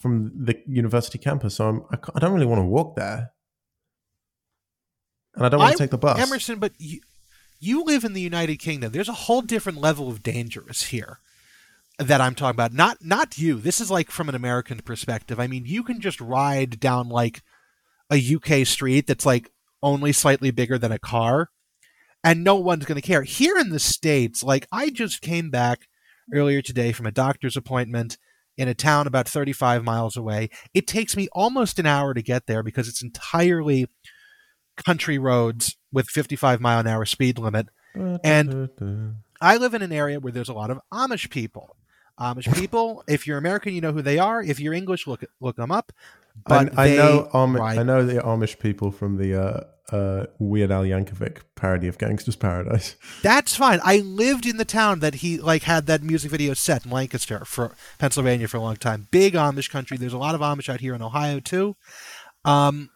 [0.01, 1.57] from the university campus.
[1.57, 3.31] So I'm, I, I don't really want to walk there,
[5.35, 6.19] and I don't want I- to take the bus.
[6.19, 7.01] Emerson, but you,
[7.61, 8.93] you live in the United Kingdom.
[8.93, 11.19] There's a whole different level of dangerous here
[11.99, 12.73] that I'm talking about.
[12.73, 13.59] Not not you.
[13.59, 15.39] This is like from an American perspective.
[15.39, 17.43] I mean, you can just ride down like
[18.11, 19.51] a UK street that's like
[19.83, 21.51] only slightly bigger than a car
[22.25, 23.23] and no one's going to care.
[23.23, 25.89] Here in the states, like I just came back
[26.33, 28.17] earlier today from a doctor's appointment
[28.57, 30.51] in a town about 35 miles away.
[30.75, 33.87] It takes me almost an hour to get there because it's entirely
[34.77, 37.69] country roads with 55 mile an hour speed limit.
[37.95, 38.69] And
[39.41, 41.77] I live in an area where there's a lot of Amish people.
[42.21, 44.43] Amish people, if you're American, you know who they are.
[44.43, 45.93] If you're English, look look them up.
[46.47, 50.27] But I, I know Am- ride- I know the Amish people from the uh, uh,
[50.39, 52.97] Weird Al Yankovic parody of Gangster's Paradise.
[53.23, 53.81] That's fine.
[53.85, 57.45] I lived in the town that he like had that music video set in Lancaster
[57.45, 59.09] for Pennsylvania for a long time.
[59.11, 59.97] Big Amish country.
[59.97, 61.77] There's a lot of Amish out here in Ohio too.
[62.45, 62.91] Um,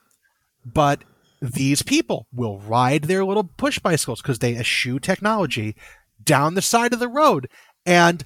[0.65, 1.05] but
[1.41, 5.77] these people will ride their little push bicycles because they eschew technology
[6.23, 7.49] down the side of the road
[7.85, 8.25] and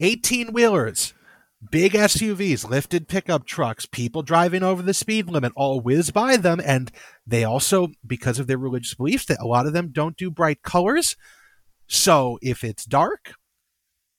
[0.00, 1.14] 18 wheelers
[1.70, 6.60] big SUVs, lifted pickup trucks, people driving over the speed limit all whiz by them.
[6.64, 6.90] And
[7.26, 10.62] they also, because of their religious beliefs, that a lot of them don't do bright
[10.62, 11.16] colors.
[11.86, 13.34] So if it's dark,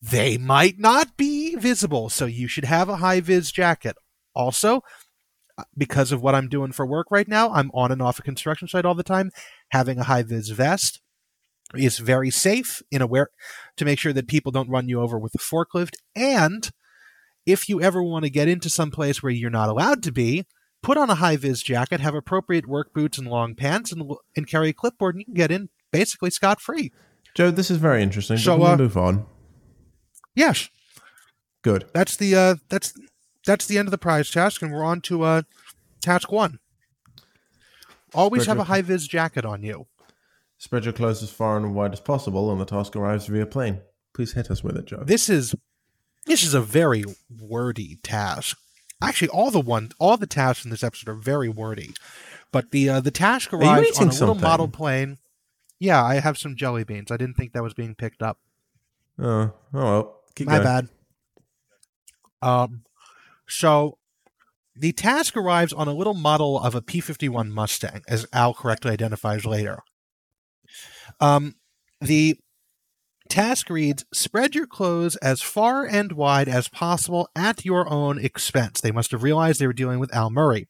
[0.02, 2.10] they might not be visible.
[2.10, 3.96] So you should have a high vis jacket.
[4.36, 4.82] Also,
[5.78, 8.68] because of what I'm doing for work right now, I'm on and off a construction
[8.68, 9.32] site all the time.
[9.70, 11.00] Having a high vis vest
[11.74, 13.30] is very safe in a where
[13.78, 16.72] to make sure that people don't run you over with a forklift and
[17.46, 20.46] if you ever want to get into some place where you're not allowed to be,
[20.82, 24.48] put on a high vis jacket, have appropriate work boots and long pants, and, and
[24.48, 26.92] carry a clipboard, and you can get in basically scot free.
[27.34, 28.38] Joe, this is very interesting.
[28.38, 29.26] So, uh, we move on?
[30.36, 30.70] Yes,
[31.62, 31.86] Good.
[31.94, 32.94] that's the uh, that's
[33.46, 35.42] that's the end of the prize task, and we're on to uh,
[36.02, 36.60] task one.
[38.14, 39.88] Always have a high vis jacket on you.
[40.58, 43.82] Spread your clothes as far and wide as possible, and the task arrives via plane.
[44.14, 45.04] Please hit us with it, Joe.
[45.06, 45.54] This is
[46.26, 48.58] This is a very wordy task.
[49.02, 51.94] Actually, all the one, all the tasks in this episode are very wordy.
[52.52, 55.18] But the uh, the task arrives on a little model plane.
[55.80, 57.12] Yeah, I have some jelly beans.
[57.12, 58.40] I didn't think that was being picked up.
[59.20, 60.22] Oh, oh well.
[60.36, 60.64] Keep My going.
[60.64, 60.88] bad.
[62.42, 62.84] Um,
[63.48, 63.98] so
[64.76, 68.54] the task arrives on a little model of a P fifty one Mustang, as Al
[68.54, 69.80] correctly identifies later.
[71.20, 71.56] Um,
[72.02, 72.40] the
[73.30, 78.82] task reads: Spread your clothes as far and wide as possible at your own expense.
[78.82, 80.68] They must have realized they were dealing with Al Murray.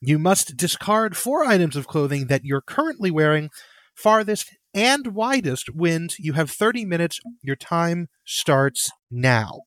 [0.00, 3.50] You must discard four items of clothing that you're currently wearing,
[3.94, 6.14] farthest and widest wind.
[6.18, 7.18] You have 30 minutes.
[7.42, 9.62] Your time starts now.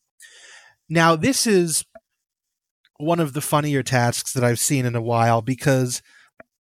[0.88, 1.84] Now, this is
[2.98, 6.02] one of the funnier tasks that I've seen in a while because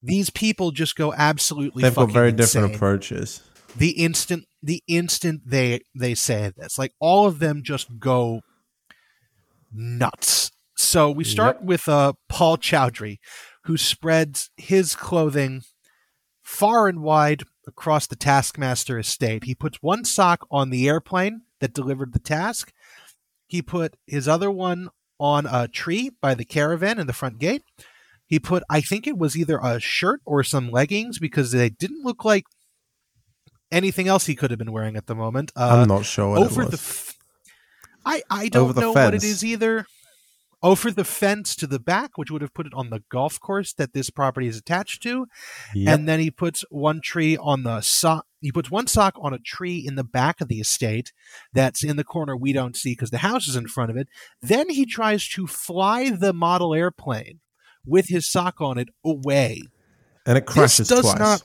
[0.01, 3.43] these people just go absolutely They've got very different approaches.
[3.75, 8.41] the instant the instant they they say this like all of them just go
[9.73, 10.51] nuts.
[10.75, 13.19] So we start with uh paul chowdhury
[13.65, 15.61] who spreads his clothing
[16.41, 19.43] far and wide across the taskmaster estate.
[19.43, 22.73] He puts one sock on the airplane that delivered the task.
[23.47, 27.63] He put his other one on a tree by the caravan in the front gate.
[28.25, 32.05] He put i think it was either a shirt or some leggings because they didn't
[32.05, 32.45] look like
[33.71, 35.51] anything else he could have been wearing at the moment.
[35.55, 36.73] Uh, I'm not sure over the.
[36.77, 37.15] F-
[38.05, 39.43] I I don't know what it is fence.
[39.43, 39.85] either.
[40.61, 43.71] Over the fence to the back, which would have put it on the golf course
[43.75, 45.25] that this property is attached to,
[45.73, 45.93] Yep.
[45.99, 48.25] and then he puts one tree on the sock.
[48.41, 51.13] He puts one sock on a tree in the back of the estate
[51.53, 54.09] that's in the corner we don't see because the house is in front of it.
[54.41, 57.39] Then he tries to fly the model airplane
[57.85, 59.61] with his sock on it away
[60.25, 61.19] and it crashes does twice.
[61.19, 61.43] not-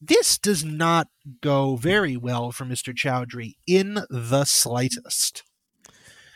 [0.00, 1.08] this does not
[1.42, 2.94] go very well for Mr.
[2.94, 5.42] Chowdhury in the slightest.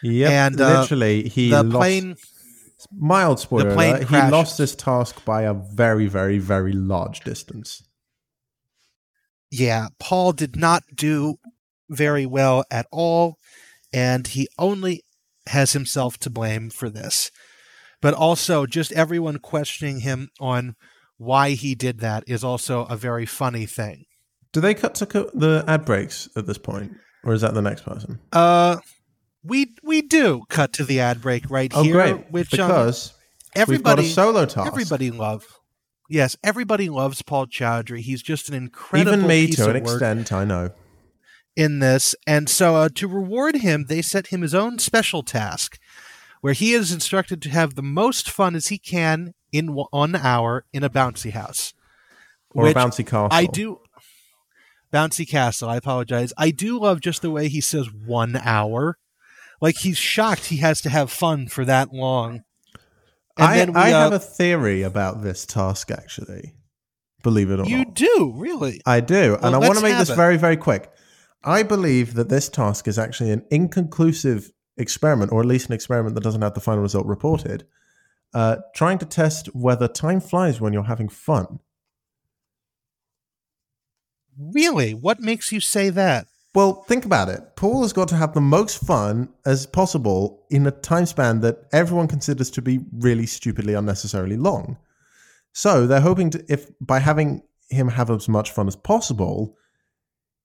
[0.02, 1.76] Yep, and, uh, literally, he the lost.
[1.76, 2.16] plane,
[2.92, 7.20] mild spoiler the plane alert, he lost this task by a very, very, very large
[7.20, 7.82] distance.
[9.50, 11.36] yeah, Paul did not do
[11.88, 13.38] very well at all,
[13.92, 15.04] and he only
[15.46, 17.30] has himself to blame for this.
[18.02, 20.74] But also, just everyone questioning him on
[21.18, 24.04] why he did that is also a very funny thing.
[24.52, 26.92] Do they cut to co- the ad breaks at this point,
[27.24, 28.20] or is that the next person?
[28.32, 28.76] Uh,
[29.42, 32.30] we we do cut to the ad break right Oh, here, great!
[32.30, 33.12] which um, because
[33.54, 34.66] everybody we've got a solo task.
[34.66, 35.46] Everybody love.
[36.08, 38.00] Yes, everybody loves Paul Chowdhury.
[38.00, 40.32] He's just an incredible even me to an extent.
[40.32, 40.70] I know.
[41.56, 42.14] in this.
[42.26, 45.78] And so uh, to reward him, they set him his own special task
[46.44, 50.14] where he is instructed to have the most fun as he can in one- one
[50.14, 51.72] hour in a bouncy house.
[52.50, 53.30] Or a bouncy castle.
[53.32, 53.80] I do
[54.92, 56.34] bouncy castle, I apologize.
[56.36, 58.98] I do love just the way he says 1 hour.
[59.62, 62.42] Like he's shocked he has to have fun for that long.
[63.38, 65.90] And I, we, I uh, have a theory about this task.
[65.90, 66.52] Actually,
[67.22, 68.82] believe it or You not, you do, really.
[68.84, 70.14] I do, Well, and I want to make this it.
[70.14, 70.90] very, very quick.
[71.42, 76.14] I believe that this task is actually an inconclusive experiment, or at least an experiment
[76.14, 77.66] that doesn't have the final result reported,
[78.32, 81.60] uh, trying to test whether time flies when you're having fun.
[84.38, 84.92] Really?
[84.94, 86.26] What makes you say that?
[86.54, 87.56] Well, think about it.
[87.56, 91.64] Paul has got to have the most fun as possible in a time span that
[91.72, 94.76] everyone considers to be really stupidly unnecessarily long.
[95.52, 99.56] So they're hoping to, if by having him have as much fun as possible,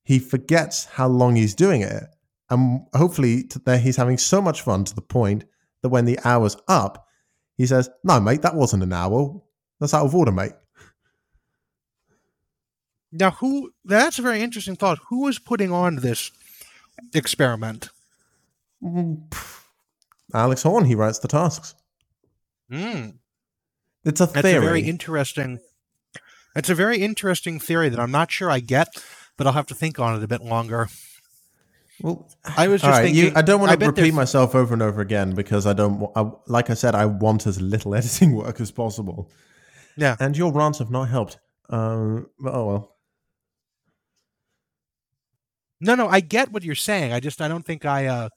[0.04, 2.04] he forgets how long he's doing it,
[2.50, 5.46] and hopefully t- that he's having so much fun to the point
[5.82, 7.08] that when the hour's up,
[7.58, 9.42] he says, "No, mate, that wasn't an hour.
[9.80, 10.54] That's out of order, mate."
[13.12, 13.72] Now, who?
[13.84, 15.00] That's a very interesting thought.
[15.10, 16.32] Who is putting on this
[17.14, 17.90] experiment?
[18.84, 19.34] Mm.
[20.34, 21.74] Alex Horne, he writes the tasks.
[22.72, 23.16] Mm,
[24.06, 24.42] It's a theory.
[24.44, 25.60] that's a very interesting.
[26.54, 28.88] That's a very interesting theory that I'm not sure I get,
[29.38, 30.88] but I'll have to think on it a bit longer.
[32.02, 33.26] Well, I was just right, thinking.
[33.26, 36.10] you, I don't want to repeat there's- myself over and over again because I don't.
[36.16, 39.30] I, like I said, I want as little editing work as possible.
[39.98, 40.16] Yeah.
[40.20, 41.40] and your rants have not helped.
[41.70, 42.96] Um, but oh well.
[45.82, 47.14] No, no, I get what you're saying.
[47.14, 48.30] I just I don't think I uh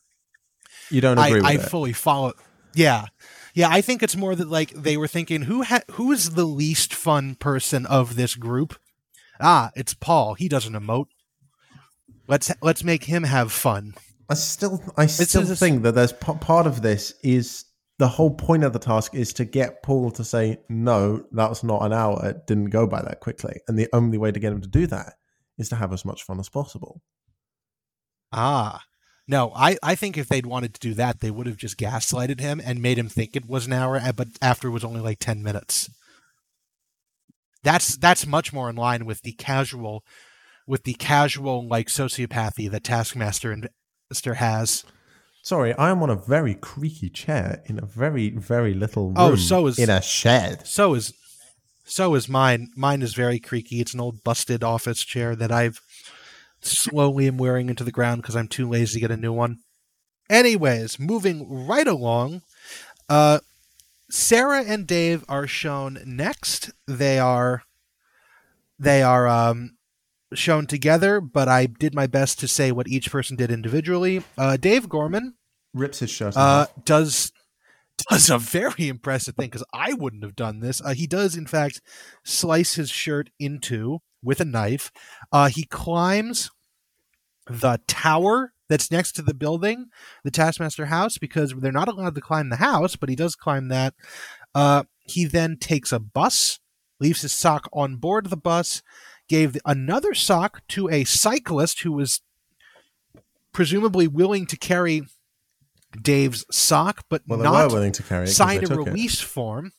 [0.90, 1.62] You don't I, agree with I it.
[1.62, 2.32] fully follow.
[2.74, 3.06] Yeah,
[3.54, 3.68] yeah.
[3.70, 6.94] I think it's more that like they were thinking who ha- who is the least
[6.94, 8.76] fun person of this group.
[9.40, 10.34] Ah, it's Paul.
[10.34, 11.06] He doesn't emote.
[12.28, 13.94] Let's let's make him have fun.
[14.28, 17.64] I still, I still think that there's p- part of this is
[17.98, 21.62] the whole point of the task is to get Paul to say no, that was
[21.62, 22.24] not an hour.
[22.24, 24.86] It didn't go by that quickly, and the only way to get him to do
[24.86, 25.14] that
[25.58, 27.02] is to have as much fun as possible.
[28.32, 28.82] Ah,
[29.28, 32.40] No, I, I think if they'd wanted to do that, they would have just gaslighted
[32.40, 35.00] him and made him think it was an hour, uh, but after it was only
[35.00, 35.90] like ten minutes.
[37.62, 40.04] That's that's much more in line with the casual,
[40.72, 43.68] with the casual like sociopathy that Taskmaster and
[44.08, 44.84] Mister has.
[45.42, 49.16] Sorry, I am on a very creaky chair in a very, very little room.
[49.18, 50.66] Oh, so is- in a shed.
[50.66, 51.12] So is
[51.84, 52.70] so is mine.
[52.74, 53.82] Mine is very creaky.
[53.82, 55.78] It's an old busted office chair that I've
[56.62, 59.58] slowly am wearing into the ground because I'm too lazy to get a new one.
[60.30, 62.40] Anyways, moving right along,
[63.10, 63.40] uh,
[64.08, 66.70] Sarah and Dave are shown next.
[66.86, 67.62] They are
[68.78, 69.76] they are um,
[70.34, 74.22] shown together, but I did my best to say what each person did individually.
[74.36, 75.34] Uh, Dave Gorman
[75.74, 76.36] Rips his shirt.
[76.36, 77.32] uh, does
[78.10, 80.80] does a very impressive thing because I wouldn't have done this.
[80.80, 81.80] Uh, he does, in fact,
[82.24, 84.90] slice his shirt into with a knife.
[85.30, 86.50] Uh, he climbs
[87.46, 89.86] the tower that's next to the building,
[90.24, 93.68] the Taskmaster house, because they're not allowed to climb the house, but he does climb
[93.68, 93.94] that.
[94.54, 96.60] Uh, he then takes a bus,
[97.00, 98.82] leaves his sock on board the bus,
[99.28, 102.20] gave another sock to a cyclist who was
[103.52, 105.02] presumably willing to carry
[106.00, 108.40] Dave's sock, but well, not willing to carry it.
[108.40, 108.76] a took it.
[108.76, 109.72] release form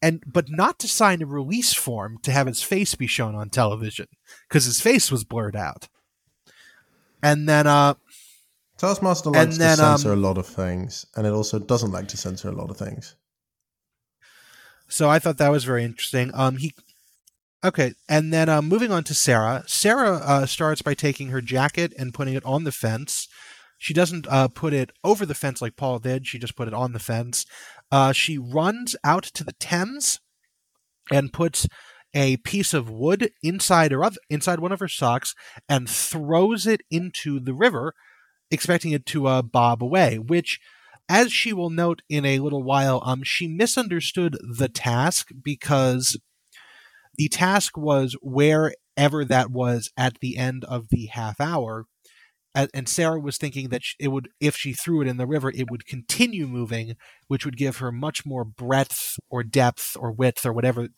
[0.00, 3.50] and but not to sign a release form to have his face be shown on
[3.50, 4.06] television
[4.48, 5.88] because his face was blurred out
[7.22, 7.94] and then uh
[8.76, 12.06] Taskmaster likes then, to censor um, a lot of things, and it also doesn't like
[12.06, 13.16] to censor a lot of things.
[14.88, 16.74] so i thought that was very interesting um he
[17.64, 21.92] okay and then uh, moving on to sarah sarah uh, starts by taking her jacket
[21.98, 23.28] and putting it on the fence
[23.76, 26.74] she doesn't uh, put it over the fence like paul did she just put it
[26.74, 27.44] on the fence
[27.90, 30.20] uh, she runs out to the thames
[31.10, 31.66] and puts
[32.14, 35.34] a piece of wood inside her other, inside one of her socks
[35.68, 37.94] and throws it into the river,
[38.50, 40.18] expecting it to uh, bob away.
[40.18, 40.58] Which,
[41.08, 46.16] as she will note in a little while, um, she misunderstood the task because
[47.18, 51.84] the task was wherever that was at the end of the half hour.
[52.54, 55.70] And Sarah was thinking that it would, if she threw it in the river, it
[55.70, 56.96] would continue moving,
[57.28, 60.88] which would give her much more breadth or depth or width or whatever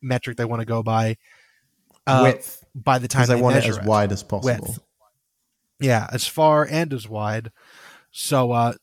[0.00, 1.16] metric they want to go by.
[2.06, 4.66] uh, Width, by the time they, they want it as wide as possible.
[4.66, 4.80] Width.
[5.80, 7.50] Yeah, as far and as wide.
[8.12, 8.74] So uh,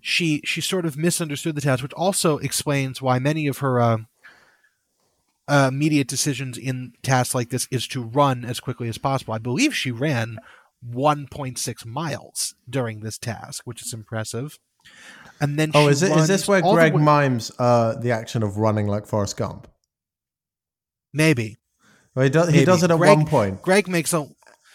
[0.00, 3.98] she she sort of misunderstood the task, which also explains why many of her uh,
[5.48, 9.34] uh, immediate decisions in tasks like this is to run as quickly as possible.
[9.34, 10.38] I believe she ran
[10.88, 14.58] 1.6 miles during this task, which is impressive.
[15.40, 16.16] And then Oh, is it?
[16.16, 19.68] Is this where Greg way- mimes uh, the action of running like Forrest Gump?
[21.12, 21.56] maybe
[22.14, 22.52] Well, he does.
[22.52, 24.26] He does it at Greg- one point, Greg makes a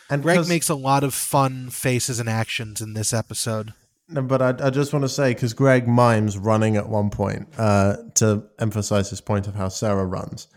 [0.09, 3.74] and Greg makes a lot of fun faces and actions in this episode.
[4.09, 7.47] No, but I, I just want to say because Greg mimes running at one point
[7.57, 10.47] uh, to emphasize his point of how Sarah runs,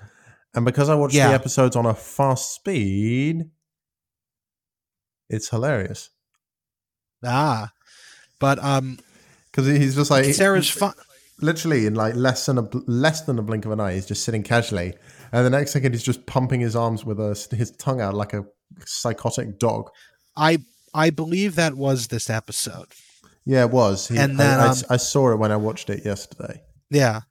[0.54, 1.28] and because I watched Yeah.
[1.28, 3.44] the episodes on a fast speed,
[5.28, 6.10] it's hilarious
[7.26, 7.72] Ah,
[8.38, 8.98] but um,
[9.50, 10.92] because he's just like Sarah's fun.
[11.40, 14.24] literally in like less than a less than a blink of an eye, he's just
[14.24, 14.92] sitting casually,
[15.32, 18.34] and the next second he's just pumping his arms with a, his tongue out like
[18.34, 18.44] a
[18.84, 19.88] psychotic dog.
[20.36, 20.58] I
[20.92, 22.88] I believe that was this episode.
[23.46, 24.08] Yeah, it was.
[24.08, 26.62] He, And then, I, I- um, I saw it when I watched it yesterday.
[26.90, 27.22] Yeah.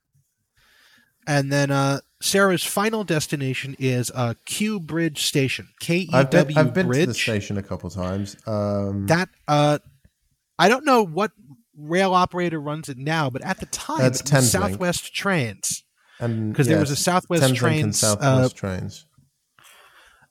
[1.26, 5.70] And then uh, Sarah's final destination is uh, Kew Bridge Station.
[5.80, 7.22] K E I've been, W I've been to the Bridge.
[7.22, 8.36] station a couple times.
[8.46, 9.80] Um, That uh,
[10.60, 11.32] I don't know what
[11.78, 14.52] rail operator runs it now, but at the time That's it was.
[14.52, 15.84] Southwest Trains.
[16.20, 19.06] and 'Cause there was a Southwest and Trains, Southwest trains.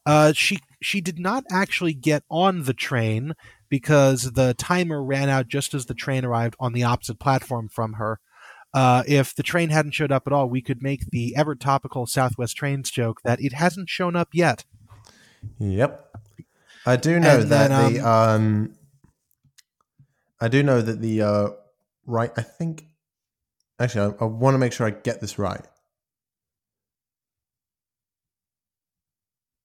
[0.05, 3.35] Uh, she she did not actually get on the train
[3.69, 7.95] because the timer ran out just as the train arrived on the opposite platform from
[7.95, 8.19] her.
[8.75, 12.07] Uh, if the train hadn't showed up at all, we could make the ever topical
[12.07, 14.65] Southwest Trains joke that it hasn't shown up yet.
[15.59, 16.09] Yep.
[16.87, 18.75] I do know And that then, the um
[20.41, 21.49] I do know that the uh
[22.07, 22.87] right I think
[23.79, 25.65] actually I, I want to make sure I get this right.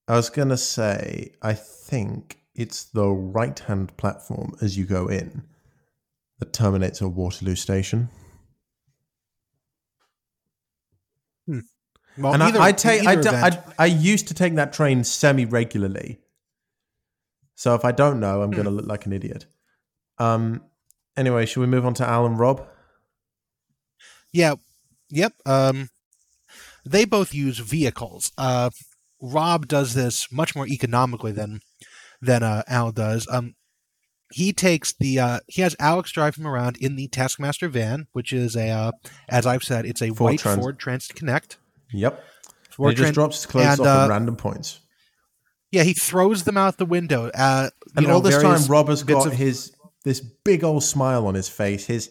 [0.06, 5.42] I was going to say I think it's the right-hand platform as you go in
[6.38, 8.08] that terminates at Waterloo station.
[12.18, 15.04] Well, and either- I, I take I, do- I I used to take that train
[15.04, 16.18] semi regularly.
[17.54, 19.46] So if I don't know, I'm going to look like an idiot.
[20.18, 20.62] Um.
[21.16, 22.64] Anyway, should we move on to Al and Rob?
[24.32, 24.54] Yeah.
[25.10, 25.32] Yep.
[25.46, 25.88] Um,
[26.84, 28.30] they both use vehicles.
[28.38, 28.70] Uh,
[29.20, 31.60] Rob does this much more economically than
[32.20, 33.26] than uh, Al does.
[33.30, 33.54] Um,
[34.30, 38.32] he takes the uh, he has Alex drive him around in the Taskmaster van, which
[38.32, 38.92] is a uh,
[39.28, 41.58] as I've said, it's a Ford white Trans- Ford Transit Connect.
[41.92, 42.22] Yep.
[42.78, 44.80] He just drops his clothes and, off uh, at random points.
[45.72, 47.30] Yeah, he throws them out the window.
[47.34, 49.72] Uh, And know, all this time, Rob has got of- his
[50.04, 51.86] this big old smile on his face.
[51.86, 52.10] His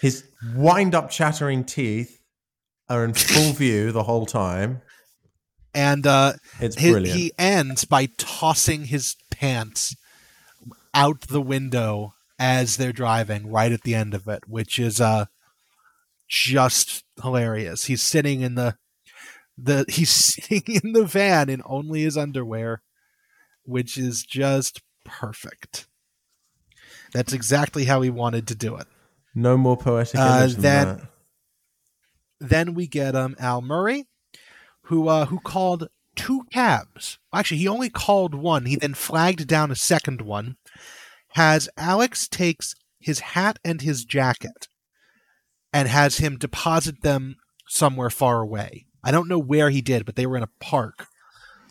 [0.00, 0.24] his
[0.56, 2.18] wind up chattering teeth
[2.88, 4.80] are in full view the whole time.
[5.74, 7.18] and uh, It's his- brilliant.
[7.18, 9.94] he ends by tossing his pants
[10.94, 15.26] out the window as they're driving right at the end of it, which is uh
[16.28, 17.84] just hilarious.
[17.84, 18.76] He's sitting in the
[19.60, 22.82] the he's sitting in the van in only his underwear,
[23.64, 25.86] which is just perfect.
[27.12, 28.86] That's exactly how he wanted to do it.
[29.34, 31.08] no more poetic Uh, than then- that.
[32.40, 34.06] Then we get um Al Murray,
[34.82, 37.18] who uh who called two cabs.
[37.34, 38.66] Actually, he only called one.
[38.66, 40.56] He then flagged down a second one.
[41.34, 44.68] Has Alex takes his hat and his jacket,
[45.72, 47.36] and has him deposit them
[47.66, 48.86] somewhere far away.
[49.08, 51.06] I don't know where he did, but they were in a park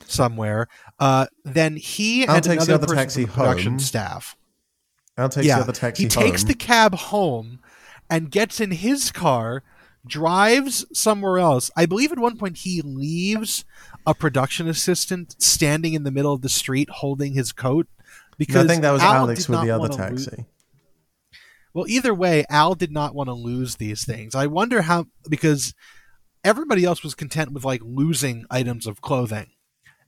[0.07, 0.67] somewhere.
[0.99, 3.79] Uh, then he Al and takes the another other person taxi from the production home.
[3.79, 4.35] staff
[5.17, 7.59] I'll take the other taxi he takes the cab home
[8.09, 9.61] and gets in his car,
[10.07, 11.69] drives somewhere else.
[11.77, 13.65] I believe at one point he leaves
[14.07, 17.87] a production assistant standing in the middle of the street holding his coat
[18.39, 20.45] because I think that was Al Alex with the other wanna lo- taxi.
[21.73, 24.33] well, either way, Al did not want to lose these things.
[24.33, 25.75] I wonder how because
[26.43, 29.51] everybody else was content with like losing items of clothing.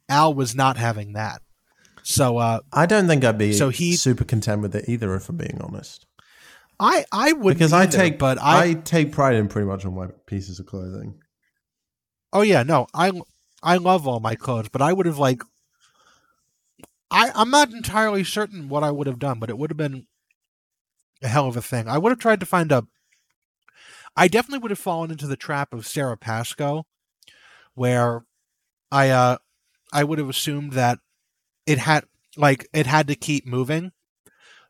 [0.07, 1.41] Al was not having that.
[2.03, 5.30] So uh, I don't think I'd be So he- super content with it either, if
[5.30, 6.05] I'm being honest.
[6.80, 9.91] I I would Because I take, but I, I take pride in pretty much all
[9.91, 11.21] my pieces of clothing.
[12.32, 13.11] Oh yeah, no, I
[13.61, 15.43] I love all my clothes, but I would have like
[17.11, 20.07] I I'm not entirely certain what I would have done, but it would have been
[21.21, 21.89] a hell of a thing.
[21.89, 22.88] I would have tried to find a
[24.20, 26.86] I definitely would have fallen into the trap of Sarah Pascoe
[27.74, 28.26] where
[28.91, 29.38] I uh
[29.93, 30.99] I would have assumed that
[31.65, 32.03] it had
[32.36, 33.91] like it had to keep moving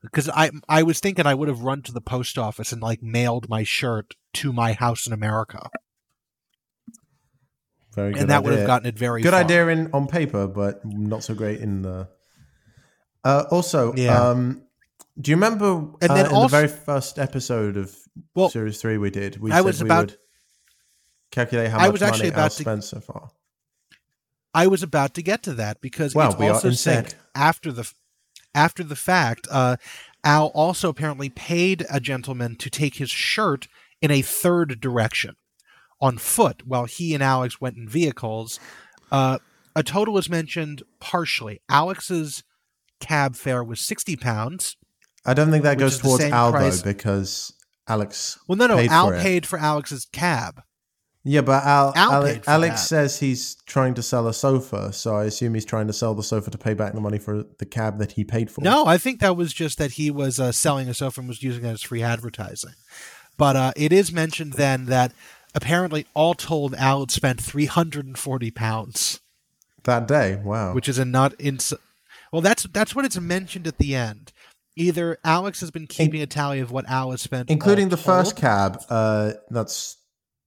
[0.01, 3.01] because I I was thinking I would have run to the post office and like
[3.01, 5.69] mailed my shirt to my house in America
[7.95, 9.41] Very good and that would have gotten it very good far.
[9.43, 12.07] idea in on paper, but not so great in the.
[13.23, 14.29] Uh, also, Yeah.
[14.29, 14.61] um,
[15.19, 15.69] do you remember
[16.01, 17.95] And uh, then in also- the very first episode of
[18.35, 19.37] Well, series three we did?
[19.37, 20.17] We I said was we about- would
[21.31, 23.31] calculate how I much was actually money about to- spent so far.
[24.53, 27.91] I was about to get to that because Wow, it's we also said after the
[28.55, 29.77] after the fact, uh,
[30.23, 33.67] Al also apparently paid a gentleman to take his shirt
[34.01, 35.35] in a third direction
[36.01, 38.59] on foot while he and Alex went in vehicles.
[39.11, 39.37] Uh,
[39.75, 41.61] a total is mentioned partially.
[41.69, 42.43] Alex's
[42.99, 44.77] cab fare was sixty pounds.
[45.25, 47.53] I don't think that goes towards Al price- though, because
[47.89, 48.39] Alex.
[48.47, 50.63] Well, no, no, paid Al for paid for Alex's cab.
[51.25, 54.93] Yeah, but Al, Al Ale- paid for Alex says he's trying to sell a sofa,
[54.93, 57.43] so I assume he's trying to sell the sofa to pay back the money for
[57.57, 58.61] the cab that he paid for.
[58.61, 61.43] No, I think that was just that he was uh, selling a sofa and was
[61.43, 62.73] using it as free advertising.
[63.37, 65.11] But uh, it is mentioned then that
[65.53, 69.19] apparently, all told, Al had spent three hundred and forty pounds,
[69.83, 70.37] that day.
[70.37, 70.73] Wow.
[70.73, 71.73] which is a not ins.
[72.31, 74.31] Well, that's that's what it's mentioned at the end.
[74.79, 78.35] Either Alex has been keeping a tally of what Al has spent, including the first
[78.37, 79.97] cab uh that's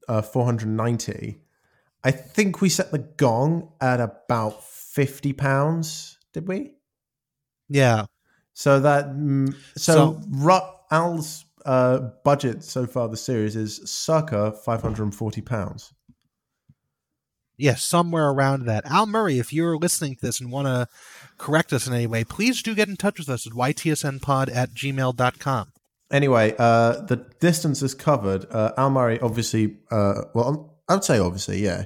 [0.08, 1.38] uh 490
[2.02, 6.72] i think we set the gong at about 50 pounds did we?
[7.68, 8.06] Yeah,
[8.54, 14.52] so that mm, so, So- Ru- al's uh budget so far the series is circa
[14.52, 15.92] 540 pounds.
[17.58, 18.84] Yes, somewhere around that.
[18.86, 20.88] Al Murray, if you're listening to this and want to
[21.43, 24.68] correct us in any way, please do get in touch with us at ytsnpod at
[24.80, 25.64] gmail.com.
[26.11, 30.49] anyway uh the distance is covered uh al murray obviously uh well
[30.88, 31.80] i would say obviously yeah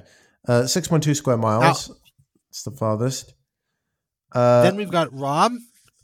[0.47, 1.79] uh 6.2 square miles
[2.49, 3.33] it's the farthest
[4.33, 5.53] uh then we've got Rob.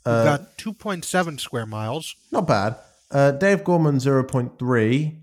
[0.06, 2.16] We've uh, got 2.7 square miles.
[2.32, 2.76] Not bad.
[3.10, 5.20] Uh, Dave Gorman, 0.3.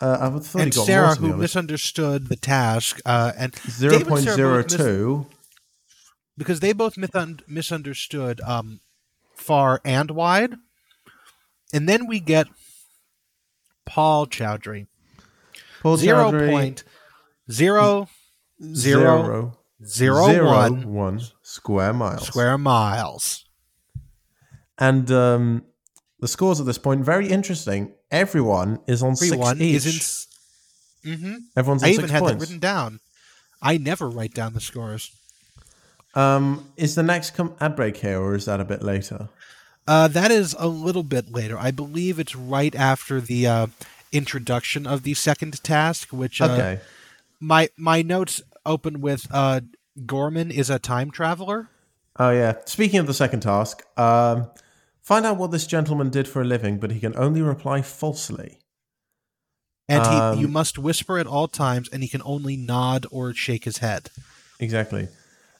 [0.00, 4.06] Uh, I would thought and he got Sarah, who misunderstood the task, uh, and David
[4.06, 5.26] and Sarah both mis- 0.02.
[6.38, 8.80] because they both mithun- misunderstood um,
[9.34, 10.54] far and wide.
[11.74, 12.46] And then we get
[13.84, 14.86] Paul Chowdhury,
[15.82, 16.84] Paul zero Chowdhury, point
[17.50, 18.08] zero
[18.74, 22.26] zero zero, zero zero one one square miles.
[22.26, 23.44] square miles.
[24.78, 25.64] And um,
[26.20, 27.92] the scores at this point, very interesting.
[28.10, 29.74] Everyone is on Everyone six each.
[29.86, 30.26] is
[31.04, 31.10] in.
[31.12, 31.34] Mm-hmm.
[31.56, 32.34] Everyone's on I even had points.
[32.34, 33.00] that written down.
[33.60, 35.10] I never write down the scores.
[36.14, 39.28] Um, is the next com- ad break here, or is that a bit later?
[39.86, 41.56] Uh, that is a little bit later.
[41.58, 43.66] I believe it's right after the uh,
[44.12, 46.80] introduction of the second task, which uh, Okay.
[47.40, 49.60] my my notes open with uh,
[50.06, 51.68] Gorman is a time traveler.
[52.18, 52.54] Oh yeah.
[52.64, 54.48] Speaking of the second task, um,
[55.02, 58.58] find out what this gentleman did for a living, but he can only reply falsely.
[59.88, 63.32] And Um, he, you must whisper at all times, and he can only nod or
[63.32, 64.10] shake his head.
[64.60, 65.08] Exactly.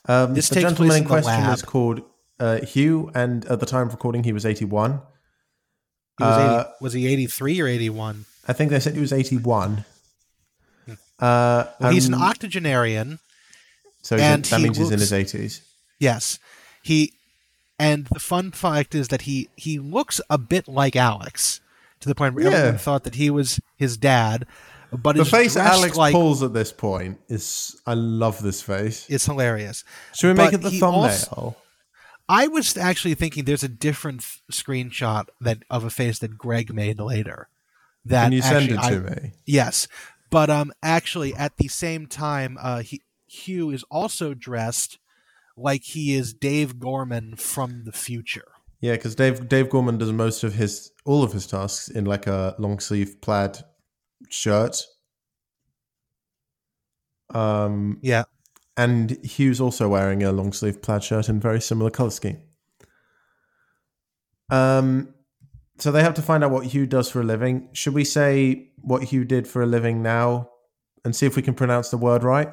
[0.06, 2.02] Um, This the gentleman in in question is called
[2.40, 5.00] uh, Hugh, and at the time of recording, he was eighty-one.
[6.18, 8.24] He was, Uh, 80, was he eighty three or eighty one?
[8.46, 9.84] I think they said he was eighty-one.
[11.20, 13.18] Uh, Well, he's an octogenarian.
[14.02, 15.62] so and that means he's in his eighties.
[15.98, 16.38] Yes,
[16.82, 17.12] he.
[17.80, 21.60] And the fun fact is that he he looks a bit like Alex,
[22.00, 22.50] to the point where Yeah.
[22.52, 24.46] everyone thought that he was his dad.
[24.90, 29.06] But The face Alex like pulls at this point is I love this face.
[29.08, 29.84] It's hilarious.
[30.14, 31.02] Should we make it the thumbnail?
[31.02, 31.56] also-
[32.30, 36.74] I was actually thinking there's a different f- screenshot that of a face that Greg
[36.74, 37.48] made later.
[38.04, 39.32] That Can you send it to I- me?
[39.46, 39.88] Yes,
[40.30, 44.98] but um, actually, at the same time, uh, he, Hugh is also dressed
[45.56, 48.48] like he is Dave Gorman from the future.
[48.80, 52.26] Yeah, because Dave Dave Gorman does most of his all of his tasks in like
[52.26, 53.58] a long sleeve plaid
[54.28, 54.82] shirt.
[57.30, 58.24] Um, Yeah,
[58.76, 62.40] and Hugh's also wearing a long sleeve plaid shirt in very similar color scheme.
[64.50, 65.14] Um,
[65.78, 67.68] so they have to find out what Hugh does for a living.
[67.72, 70.50] Should we say what Hugh did for a living now,
[71.04, 72.48] and see if we can pronounce the word right?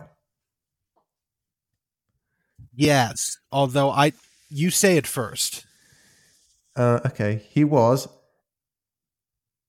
[2.73, 3.37] yes.
[3.51, 4.11] Although I,
[4.49, 5.65] you say it first.
[6.75, 8.07] Uh, okay, he was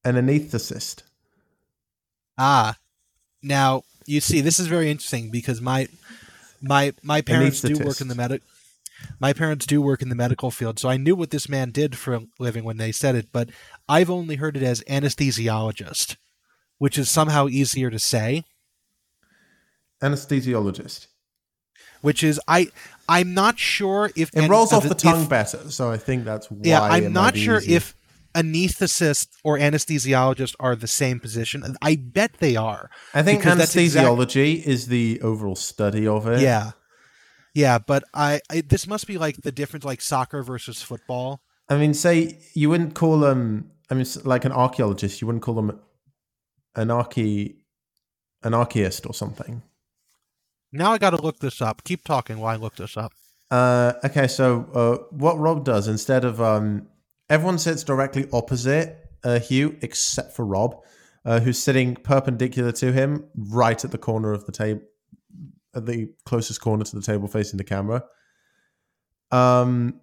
[0.05, 1.03] an anesthetist.
[2.39, 2.76] Ah,
[3.43, 5.89] now you see, this is very interesting because my
[6.62, 8.43] my my parents do work in the medic.
[9.20, 11.97] My parents do work in the medical field, so I knew what this man did
[11.99, 13.28] for a living when they said it.
[13.32, 13.51] But
[13.89, 16.16] I've only heard it as anesthesiologist,
[16.78, 18.45] which is somehow easier to say.
[20.03, 21.07] Anesthesiologist.
[22.03, 22.68] Which is I
[23.09, 26.51] I'm not sure if It rolls off the tongue if- better, so I think that's
[26.51, 26.59] why.
[26.62, 27.96] yeah, I'm not sure if
[28.37, 31.76] anesthetist or anesthesiologist are the same position.
[31.82, 32.91] I bet they are.
[33.14, 36.41] I think that's exact- anesthesiology is the overall study of it.
[36.41, 36.72] Yeah,
[37.55, 41.41] yeah, but I, I this must be like the difference, like soccer versus football.
[41.68, 43.70] I mean, say you wouldn't call them.
[43.91, 45.80] I mean, like an archaeologist, you wouldn't call them
[46.74, 47.57] an archae,
[48.43, 49.62] an archaeist or something.
[50.72, 51.82] Now I got to look this up.
[51.84, 53.12] Keep talking while I look this up.
[53.51, 56.89] Uh, okay, so uh, what Rob does instead of um,
[57.29, 60.77] everyone sits directly opposite uh, Hugh except for Rob,
[61.24, 64.83] uh, who's sitting perpendicular to him, right at the corner of the table,
[65.74, 68.05] at the closest corner to the table facing the camera.
[69.31, 70.01] Um,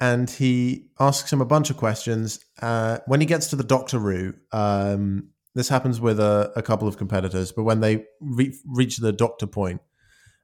[0.00, 2.44] and he asks him a bunch of questions.
[2.60, 6.88] Uh, when he gets to the Doctor route, um, this happens with a, a couple
[6.88, 9.80] of competitors, but when they re- reach the Doctor point,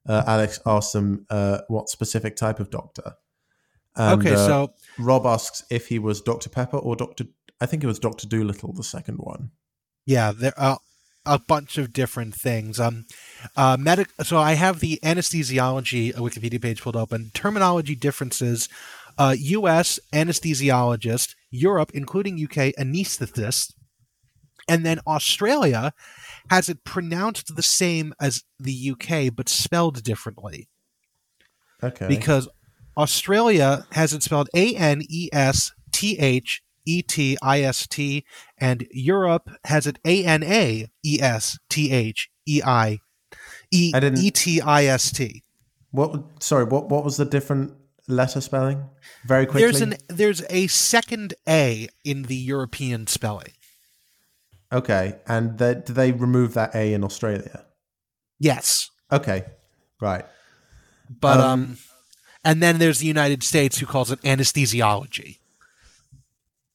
[0.09, 3.15] uh, Alex asks them uh, what specific type of doctor.
[3.97, 7.25] And, okay, uh, so Rob asks if he was Doctor Pepper or Doctor.
[7.61, 9.51] I think it was Doctor Dolittle, the second one.
[10.07, 10.79] yeah, there are
[11.27, 12.81] a bunch of different things.
[12.81, 13.07] Um,
[13.57, 14.09] uh, medic.
[14.23, 17.31] So I have the anesthesiology Wikipedia page pulled open.
[17.35, 18.69] Terminology differences.
[19.19, 19.99] Uh, U.S.
[20.15, 23.75] anesthesiologist, Europe, including UK, anesthetist,
[24.69, 25.93] and then Australia
[26.49, 30.69] has it pronounced the same as the UK but spelled differently.
[31.83, 32.09] Okay.
[32.09, 32.49] because
[32.97, 38.25] Australia has it spelled A N E S T H E T I S T,
[38.59, 42.99] and Europe has it A N A E S T H E I
[43.71, 45.43] E E T I S T.
[45.91, 46.21] what?
[46.43, 46.65] Sorry.
[46.65, 46.89] What?
[46.89, 47.75] What was the different
[48.09, 48.85] letter spelling?
[49.25, 49.63] Very quickly.
[49.63, 53.53] There's an there's a second A in the European spelling.
[54.73, 57.65] okay, and the, did they remove that A in Australia?
[58.39, 59.45] Yes, Okay.
[60.01, 60.25] Right.
[61.21, 61.79] but um, Um,
[62.45, 65.39] and then there's the United States who calls it anesthesiology.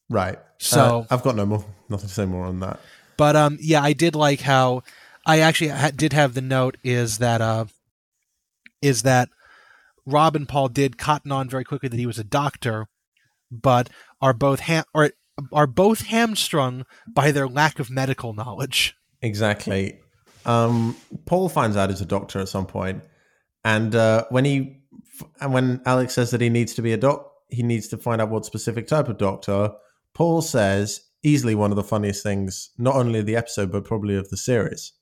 [0.09, 0.39] Right.
[0.57, 1.66] So- Uh, I've got no more.
[1.89, 2.80] Nothing to say more on that.
[3.18, 4.84] But um, yeah, I did like how
[5.26, 7.66] I actually ha- did have the note is that uh,
[8.82, 9.30] is that
[10.05, 12.88] Rob and Paul did cotton on very quickly that he was a doctor,
[13.51, 13.89] but
[14.22, 15.11] are both ham or
[15.51, 18.95] are both hamstrung by their lack of medical knowledge.
[19.22, 19.99] Exactly.
[20.45, 20.95] Um,
[21.26, 23.01] Paul finds out he's a doctor at some point,
[23.63, 24.82] and uh, when he
[25.41, 28.22] and when Alex says that he needs to be a doc, he needs to find
[28.22, 29.72] out what specific type of doctor.
[30.14, 34.16] Paul says easily one of the funniest things, not only of the episode but probably
[34.16, 34.93] of the series.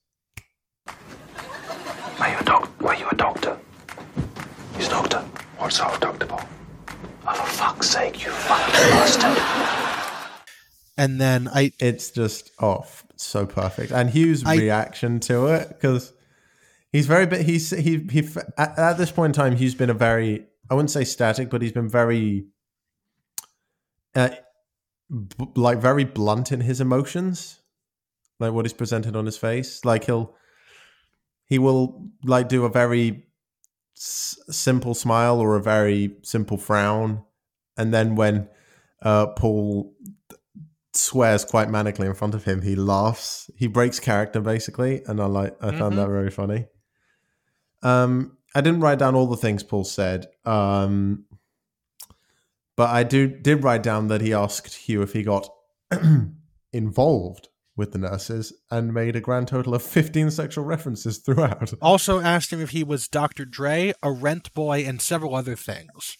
[2.20, 2.80] Are you a doc?
[2.80, 3.58] Were you a doctor?
[4.76, 5.18] He's a doctor.
[5.58, 6.42] What sort of doctor, Paul?
[7.26, 9.42] Oh, for fuck's fuck's sake, you fucking bastard.
[10.96, 13.90] And then I It's just oh, off, so perfect.
[13.92, 16.12] And Hugh's I- reaction to it because
[16.94, 17.44] he's very bit.
[17.44, 18.26] He's he he
[18.56, 21.60] at, at this point in time, he's been a very I wouldn't say static, but
[21.60, 22.46] he's been very
[24.14, 24.30] uh,
[25.10, 27.60] b- like very blunt in his emotions,
[28.38, 29.84] like what he's presented on his face.
[29.84, 30.34] Like he'll
[31.46, 33.26] he will like do a very
[33.96, 37.24] s- simple smile or a very simple frown,
[37.76, 38.48] and then when
[39.02, 39.92] uh, Paul
[40.92, 43.50] swears quite manically in front of him, he laughs.
[43.56, 46.66] He breaks character basically, and I like I found that very funny.
[47.84, 50.26] Um, I didn't write down all the things Paul said.
[50.44, 51.26] Um,
[52.76, 55.48] but I do did write down that he asked Hugh if he got
[56.72, 61.72] involved with the nurses and made a grand total of 15 sexual references throughout.
[61.82, 63.44] also asked him if he was Dr.
[63.44, 66.16] Dre, a rent boy, and several other things.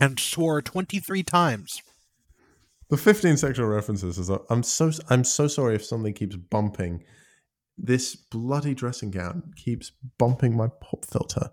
[0.00, 1.82] And swore 23 times.
[2.88, 7.04] The 15 sexual references is I'm so I'm so sorry if something keeps bumping.
[7.78, 11.50] This bloody dressing gown keeps bumping my pop filter.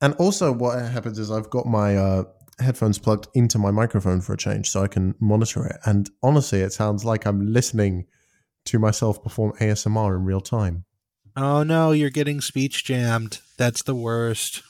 [0.00, 2.24] And also what happens is I've got my uh,
[2.58, 5.76] headphones plugged into my microphone for a change so I can monitor it.
[5.84, 8.06] And honestly, it sounds like I'm listening
[8.66, 10.84] to myself perform ASMR in real time.
[11.36, 13.40] Oh no, you're getting speech jammed.
[13.56, 14.62] That's the worst.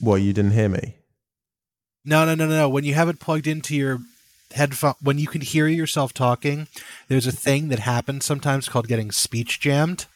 [0.00, 0.96] What, you didn't hear me?
[2.04, 2.68] No, no, no, no, no.
[2.68, 3.98] When you have it plugged into your
[4.52, 6.68] headphone, when you can hear yourself talking,
[7.08, 10.06] there's a thing that happens sometimes called getting speech jammed.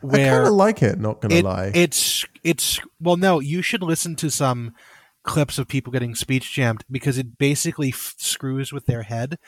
[0.00, 1.70] where I kind of like it, not to it, lie.
[1.74, 4.74] it's it's well, no, you should listen to some
[5.22, 9.38] clips of people getting speech jammed because it basically f- screws with their head,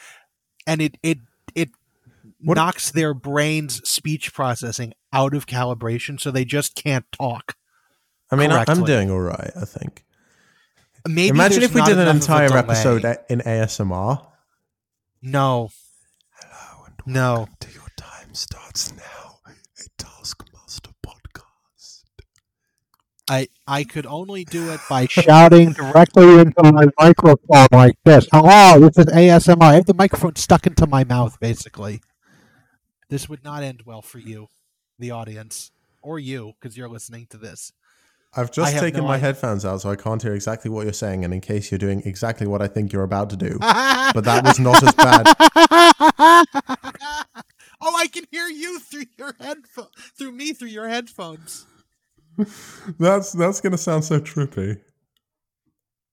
[0.67, 1.19] and it it
[1.55, 1.69] it
[2.41, 7.55] What- knocks their brain's speech processing out of calibration, so they just can't talk.
[8.31, 10.05] I mean, I, I'm doing all right, I think.
[11.09, 14.27] Maybe Imagine if we did an enough of a entire episode in ASMR.
[15.23, 15.71] No.
[17.05, 17.49] No.
[17.61, 19.39] to your time starts now.
[19.47, 22.03] A Taskmaster podcast.
[23.29, 28.27] I I could only do it by shouting directly into my microphone like this.
[28.33, 29.63] Hello, this is ASMR.
[29.63, 32.01] I have the microphone stuck into my mouth, basically.
[33.09, 34.49] This would not end well for you,
[34.99, 35.71] the audience,
[36.03, 37.73] or you, because you're listening to this.
[38.37, 39.27] I've just taken no my idea.
[39.27, 42.03] headphones out so I can't hear exactly what you're saying, and in case you're doing
[42.05, 43.57] exactly what I think you're about to do.
[43.61, 45.27] but that was not as bad.
[47.81, 51.67] oh, I can hear you through your headphone, through me through your headphones.
[52.99, 54.83] That's that's gonna sound so trippy.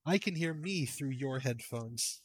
[0.05, 2.21] I can hear me through your headphones.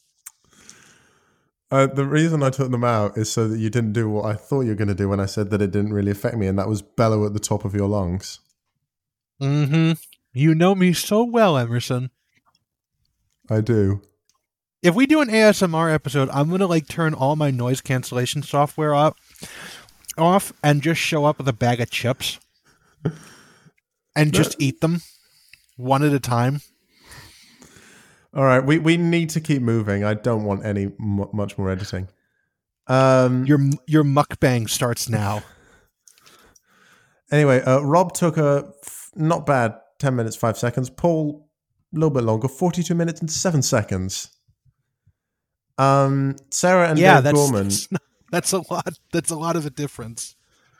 [1.71, 4.33] Uh, the reason I took them out is so that you didn't do what I
[4.33, 6.47] thought you were going to do when I said that it didn't really affect me,
[6.47, 8.39] and that was bellow at the top of your lungs.
[9.41, 9.93] Mm-hmm.
[10.33, 12.11] You know me so well, Emerson.
[13.49, 14.01] I do.
[14.83, 18.93] if we do an ASMR episode, I'm gonna like turn all my noise cancellation software
[18.93, 19.15] off,
[20.17, 22.39] off, and just show up with a bag of chips,
[24.15, 25.01] and just eat them
[25.77, 26.61] one at a time.
[28.35, 30.03] All right, we, we need to keep moving.
[30.03, 32.07] I don't want any m- much more editing.
[32.85, 35.43] Um, Your your mukbang starts now.
[37.31, 38.71] Anyway, uh, Rob took a
[39.15, 40.89] not bad 10 minutes, 5 seconds.
[40.89, 41.47] Paul,
[41.93, 44.29] a little bit longer, 42 minutes and 7 seconds.
[45.77, 47.63] Um, Sarah and yeah, Dave that's Gorman.
[47.63, 48.01] that's, not-
[48.31, 48.99] that's a lot.
[49.13, 50.35] That's a lot of a difference.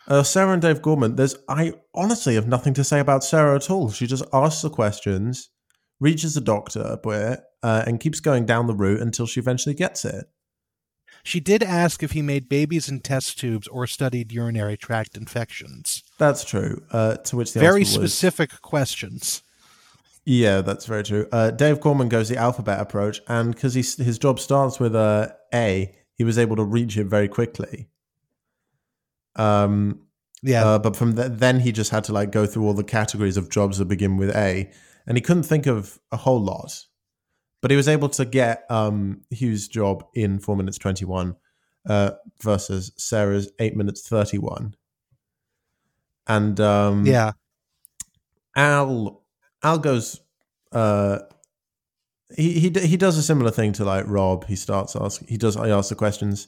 [0.07, 3.69] Uh, Sarah and Dave Gorman, there's I honestly have nothing to say about Sarah at
[3.69, 3.91] all.
[3.91, 5.49] She just asks the questions,
[5.99, 10.05] reaches the doctor bit, uh, and keeps going down the route until she eventually gets
[10.05, 10.25] it.
[11.23, 16.03] She did ask if he made babies in test tubes or studied urinary tract infections.
[16.17, 16.81] That's true.
[16.91, 19.43] Uh, to which the Very answer was, specific questions.
[20.25, 21.27] Yeah, that's very true.
[21.31, 25.95] Uh, Dave Gorman goes the alphabet approach, and because his job starts with a A,
[26.13, 27.87] he was able to reach it very quickly.
[29.35, 30.01] Um,
[30.41, 32.83] Yeah, uh, but from th- then he just had to like go through all the
[32.83, 34.69] categories of jobs that begin with A,
[35.07, 36.85] and he couldn't think of a whole lot.
[37.61, 41.35] But he was able to get um, Hugh's job in four minutes twenty one
[41.87, 44.75] uh, versus Sarah's eight minutes thirty one.
[46.27, 47.31] And um, yeah.
[48.55, 49.23] Al
[49.63, 50.19] Al goes
[50.71, 51.19] uh
[52.35, 54.45] he he he does a similar thing to like Rob.
[54.45, 56.47] He starts ask he does I ask the questions,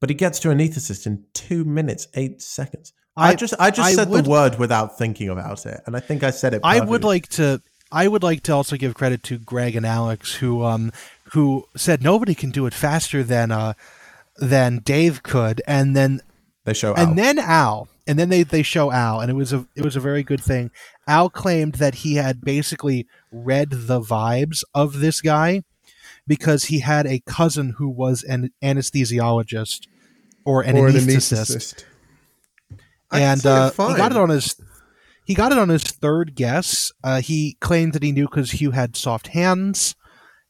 [0.00, 2.92] but he gets to anesthetist in two minutes eight seconds.
[3.16, 5.96] I, I- just I just I said would- the word without thinking about it, and
[5.96, 6.60] I think I said it.
[6.64, 7.62] I would like to
[7.94, 10.92] I would like to also give credit to Greg and Alex who um
[11.32, 13.74] who said nobody can do it faster than uh
[14.36, 16.20] than Dave could and then
[16.64, 17.14] they show and Al.
[17.14, 20.00] then Al and then they they show Al and it was a it was a
[20.00, 20.72] very good thing.
[21.06, 25.62] Al claimed that he had basically read the vibes of this guy
[26.26, 29.86] because he had a cousin who was an anesthesiologist
[30.44, 31.84] or an or an anesthetist, anesthetist.
[33.10, 34.56] I can and uh, he got it on his
[35.24, 36.92] he got it on his third guess.
[37.02, 39.94] Uh, he claimed that he knew because Hugh had soft hands,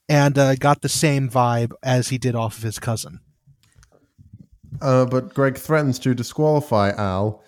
[0.08, 3.20] and uh, got the same vibe as he did off of his cousin.
[4.82, 7.42] Uh, but Greg threatens to disqualify Al.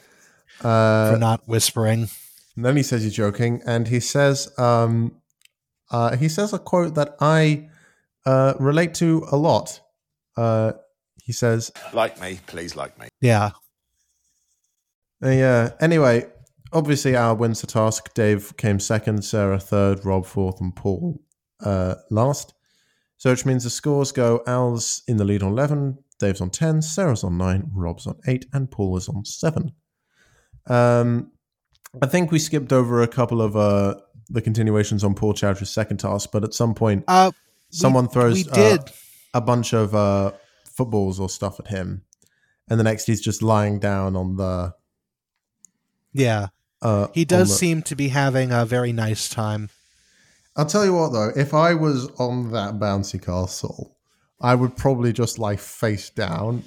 [0.62, 2.08] Uh, for not whispering.
[2.56, 5.20] and then he says he's joking, and he says, um,
[5.90, 7.68] uh, he says a quote that I
[8.24, 9.80] uh, relate to a lot.
[10.36, 10.72] Uh,
[11.22, 13.08] he says, Like me, please like me.
[13.20, 13.50] Yeah,
[15.22, 15.72] Uh, yeah.
[15.80, 16.26] Anyway,
[16.76, 18.12] obviously, Al wins the task.
[18.14, 21.20] Dave came second, Sarah third, Rob fourth, and Paul
[21.64, 22.52] uh, last.
[23.16, 26.82] So, which means the scores go Al's in the lead on 11, Dave's on 10,
[26.82, 29.72] Sarah's on 9, Rob's on 8, and Paul is on 7.
[30.66, 31.32] Um,
[32.02, 33.94] I think we skipped over a couple of uh,
[34.28, 37.38] the continuations on Paul Chowdhury's second task, but at some point, uh, we-
[37.70, 38.80] someone throws We uh, did.
[39.32, 40.32] a bunch of uh,
[40.66, 42.02] footballs or stuff at him.
[42.68, 44.74] And the next, he's just lying down on the
[46.12, 46.48] yeah,
[46.82, 49.70] uh, he does the- seem to be having a very nice time.
[50.56, 53.96] I'll tell you what, though, if I was on that bouncy castle,
[54.40, 56.64] I would probably just lie face down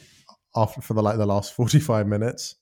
[0.55, 2.55] after for the like the last forty five minutes.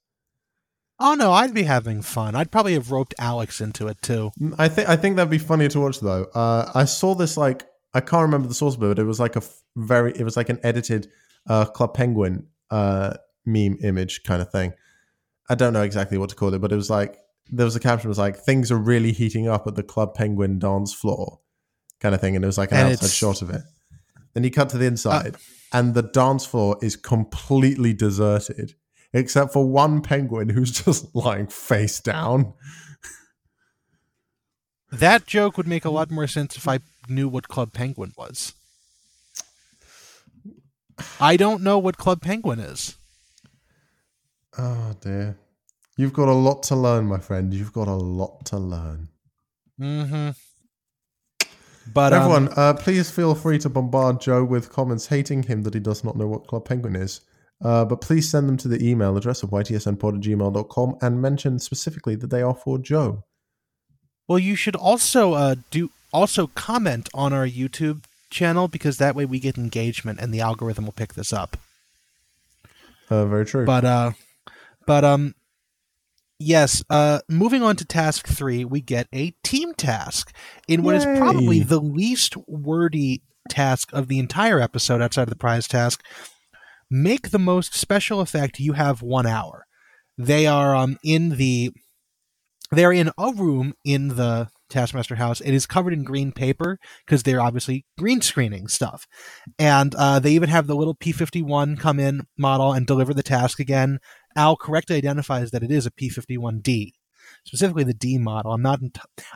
[0.99, 2.35] Oh no, I'd be having fun.
[2.35, 4.31] I'd probably have roped Alex into it too.
[4.57, 6.23] I think I think that'd be funnier to watch though.
[6.33, 9.19] Uh, I saw this like I can't remember the source of it, but it was
[9.19, 11.07] like a f- very it was like an edited
[11.47, 13.13] uh, Club Penguin uh,
[13.45, 14.73] meme image kind of thing.
[15.49, 17.17] I don't know exactly what to call it, but it was like
[17.51, 20.13] there was a caption that was like things are really heating up at the Club
[20.13, 21.39] Penguin dance floor
[21.99, 23.61] kind of thing, and it was like an And outside shot of it.
[24.33, 25.39] Then you cut to the inside, uh,
[25.73, 28.75] and the dance floor is completely deserted,
[29.13, 32.53] except for one penguin who's just lying face down.
[34.91, 36.79] That joke would make a lot more sense if I
[37.09, 38.53] knew what Club Penguin was.
[41.19, 42.95] I don't know what Club Penguin is.
[44.57, 45.37] Oh dear.
[45.97, 47.53] You've got a lot to learn, my friend.
[47.53, 49.09] You've got a lot to learn.
[49.79, 50.29] Mm-hmm.
[51.93, 55.73] But um, Everyone, uh, please feel free to bombard Joe with comments hating him that
[55.73, 57.21] he does not know what Club Penguin is.
[57.63, 61.57] Uh, but please send them to the email address of ytsnpod at gmail.com and mention
[61.57, 63.23] specifically that they are for Joe.
[64.27, 69.25] well, you should also uh, do also comment on our YouTube channel because that way
[69.25, 71.57] we get engagement and the algorithm will pick this up.
[73.09, 73.65] Uh, very true.
[73.65, 74.11] But uh
[74.85, 75.33] but um
[76.39, 80.35] yes, uh moving on to task 3, we get a team task
[80.67, 81.17] in what is Yay.
[81.17, 86.03] probably the least wordy task of the entire episode outside of the prize task.
[86.89, 89.65] Make the most special effect you have 1 hour.
[90.17, 91.71] They are um in the
[92.71, 95.39] they're in a room in the Taskmaster house.
[95.41, 99.05] It is covered in green paper because they're obviously green screening stuff.
[99.57, 103.23] And uh, they even have the little P 51 come in model and deliver the
[103.23, 103.99] task again.
[104.37, 106.93] Al correctly identifies that it is a P 51D,
[107.43, 108.53] specifically the D model.
[108.53, 108.79] I'm not,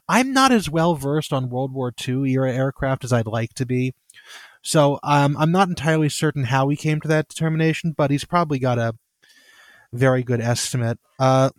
[0.08, 3.66] I'm not as well versed on World War II era aircraft as I'd like to
[3.66, 3.94] be.
[4.62, 8.60] So um, I'm not entirely certain how he came to that determination, but he's probably
[8.60, 8.94] got a
[9.92, 11.00] very good estimate.
[11.20, 11.50] Uh,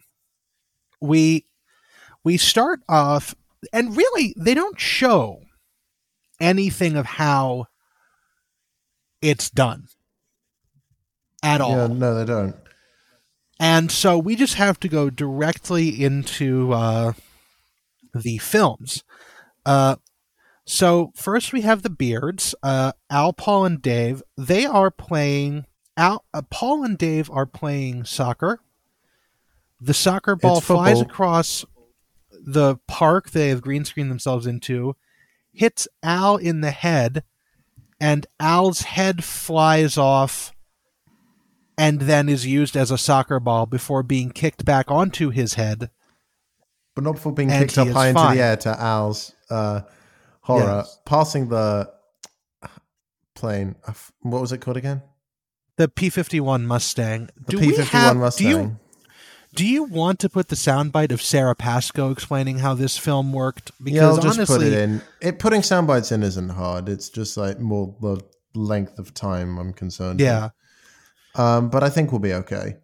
[1.00, 1.46] we
[2.24, 3.34] we start off,
[3.72, 5.42] and really they don't show
[6.40, 7.66] anything of how
[9.20, 9.88] it's done
[11.42, 11.76] at all.
[11.76, 12.56] yeah, no, they don't.
[13.60, 17.12] And so we just have to go directly into uh,
[18.14, 19.04] the films.
[19.64, 19.96] Uh,
[20.64, 24.22] so first we have the Beards, uh, Al, Paul, and Dave.
[24.36, 25.66] They are playing.
[25.96, 28.60] Al, uh, Paul and Dave are playing soccer.
[29.80, 31.12] The soccer ball It's flies football.
[31.12, 31.64] across
[32.30, 34.96] the park they have green screened themselves into,
[35.52, 37.24] hits Al in the head,
[38.00, 40.51] and Al's head flies off
[41.78, 45.90] and then is used as a soccer ball before being kicked back onto his head.
[46.94, 48.36] But not before being And kicked up high into fine.
[48.36, 49.80] the air to Al's uh,
[50.42, 50.98] horror, Yes.
[51.06, 51.90] passing the
[53.34, 53.76] plane.
[54.20, 55.02] What was it called again?
[55.76, 57.30] The P fifty one Mustang.
[57.46, 58.46] The P fifty one Mustang.
[58.46, 58.76] Do you
[59.54, 63.70] do you want to put the soundbite of Sarah Pascoe explaining how this film worked?
[63.82, 65.02] Because yeah, I'll just honestly, put it in.
[65.20, 66.88] It putting soundbites in isn't hard.
[66.88, 68.20] It's just like more the
[68.54, 70.20] length of time I'm concerned.
[70.20, 70.52] with.
[71.36, 72.76] Yeah, Um, but I think we'll be okay.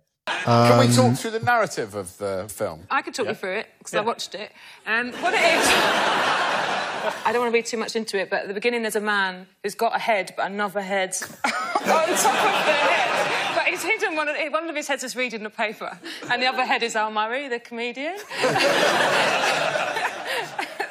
[0.44, 2.86] Can we Um, talk through the narrative of the film?
[2.90, 4.52] I could talk you through it because I watched it.
[4.86, 5.66] And what it is,
[7.24, 9.00] I don't want to read too much into it, but at the beginning there's a
[9.00, 13.54] man who's got a head, but another head on top of the head.
[13.56, 15.98] But he's hidden one of, one of his heads is reading the paper,
[16.30, 18.16] and the other head is Al Murray, the comedian.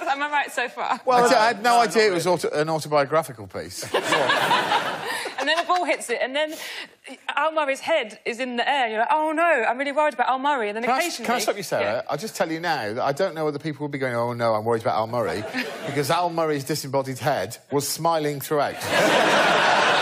[0.09, 0.99] Am I I right so far?
[1.05, 3.83] Well, I, I had no, idea it was auto, an autobiographical piece.
[5.47, 6.53] And then the ball hits it, and then
[7.37, 8.89] Al Murray's head is in the air.
[8.89, 10.67] You're like, oh no, I'm really worried about Al Murray.
[10.67, 11.25] And then Can I, occasionally.
[11.25, 11.83] can I stop you, Sarah?
[11.83, 12.01] Yeah.
[12.09, 14.33] I'll just tell you now that I don't know whether people will be going, oh
[14.33, 15.41] no, I'm worried about Al Murray,
[15.85, 18.75] because Al Murray's disembodied head was smiling throughout.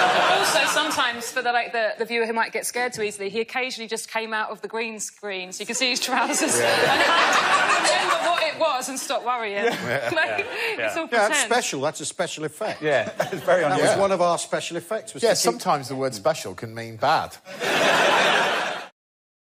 [0.45, 3.39] Also, sometimes for the like the, the viewer who might get scared too easily, he
[3.41, 6.57] occasionally just came out of the green screen, so you can see his trousers.
[6.57, 6.65] Yeah.
[6.95, 9.65] And I had to remember what it was and stop worrying.
[9.65, 10.45] Like,
[10.77, 11.81] It's all Yeah, that's special.
[11.81, 12.81] That's a special effect.
[12.81, 15.13] Yeah, it's very That was one of our special effects.
[15.13, 17.35] Was Yeah, to keep- sometimes the word special can mean bad.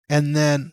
[0.09, 0.73] and then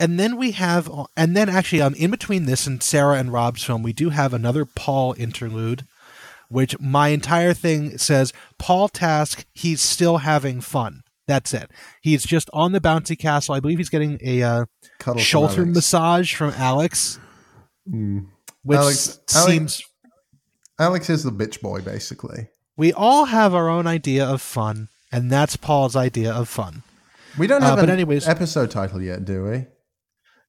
[0.00, 3.62] and then we have and then actually um in between this and Sarah and Rob's
[3.62, 5.86] film we do have another Paul interlude
[6.48, 11.02] which my entire thing says Paul Task he's still having fun.
[11.26, 11.70] That's it.
[12.02, 13.54] He's just on the bouncy castle.
[13.54, 14.64] I believe he's getting a uh,
[15.16, 17.18] shoulder massage from Alex
[17.86, 19.82] which Alex- seems
[20.78, 22.48] Alex is the bitch boy, basically.
[22.76, 26.82] we all have our own idea of fun and that's Paul's idea of fun.
[27.38, 29.66] We don't Uh, have but an anyways- episode title yet, do we?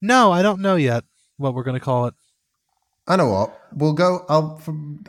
[0.02, 1.04] no I don't know yet
[1.38, 2.14] what we're going to call it
[3.08, 3.62] I know what.
[3.74, 4.26] We'll go.
[4.30, 4.62] I'll.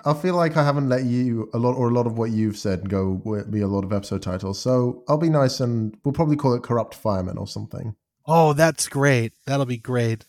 [0.05, 2.59] I feel like I haven't let you a lot, or a lot of what you've
[2.59, 4.61] said go with be a lot of episode titles.
[4.61, 7.97] So I'll be nice, and we'll probably call it "Corrupt Fireman" or something.
[8.27, 9.33] Oh, that's great.
[9.47, 10.25] That'll be great.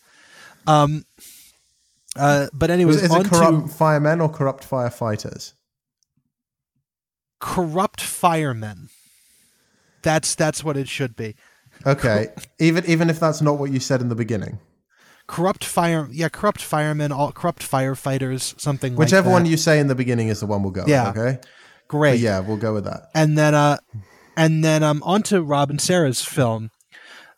[0.66, 1.06] Um,
[2.16, 5.54] uh, but anyways, Is, it corrupt to firemen or corrupt firefighters?
[7.40, 8.90] corrupt firemen.
[10.02, 11.36] That's that's what it should be.
[11.86, 12.28] Okay,
[12.60, 14.60] even even if that's not what you said in the beginning,
[15.28, 19.88] Corrupt fire, yeah, corrupt firemen, all corrupt firefighters, something whichever like one you say in
[19.88, 20.86] the beginning is the one we'll go.
[20.88, 21.10] Yeah.
[21.10, 21.48] With, okay.
[21.90, 22.12] Great.
[22.14, 23.10] But yeah, we'll go with that.
[23.14, 23.78] and then uh
[24.36, 26.72] and then um onto Rob and Sarah's film.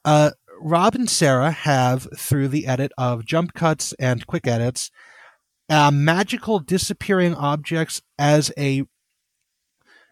[0.05, 0.31] Uh
[0.61, 4.91] Rob and Sarah have through the edit of jump cuts and quick edits
[5.69, 8.83] uh, magical disappearing objects as a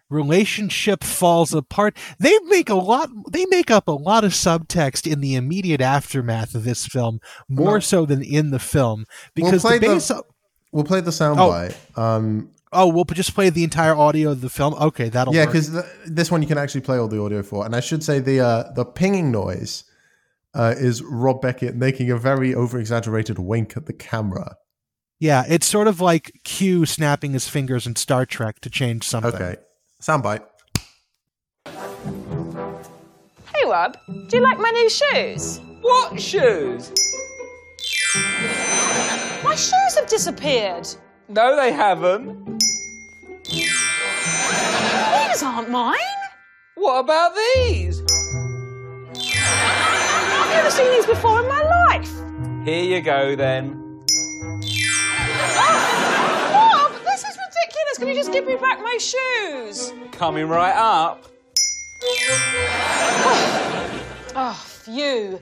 [0.09, 5.19] relationship falls apart they make a lot they make up a lot of subtext in
[5.21, 7.79] the immediate aftermath of this film more No.
[7.79, 9.05] so than in the film
[9.35, 10.23] because play the the-
[10.73, 11.75] We'll play the soundbite.
[11.97, 15.71] Um, oh we'll just play the entire audio of the film okay that'll yeah, because
[16.05, 18.41] this one you can actually play all the audio for, and I should say the
[18.41, 19.85] uh, the pinging noise
[20.53, 24.57] uh, is Rob Beckett making a very over exaggerated wink at the camera.
[25.19, 29.33] Yeah, it's sort of like Q snapping his fingers in Star Trek to change something.
[29.33, 29.55] Okay,
[30.01, 30.45] soundbite.
[33.53, 35.59] Hey, Rob, do you like my new shoes?
[35.81, 36.91] What shoes?
[39.43, 40.87] My shoes have disappeared.
[41.29, 42.45] No, they haven't.
[43.49, 45.97] These aren't mine.
[46.75, 48.01] What about these?
[49.15, 52.11] I've never seen these before in my life.
[52.65, 53.86] Here you go then.
[57.97, 59.91] Can you just give me back my shoes?
[60.11, 61.23] Coming right up.
[64.39, 65.41] Oh, phew.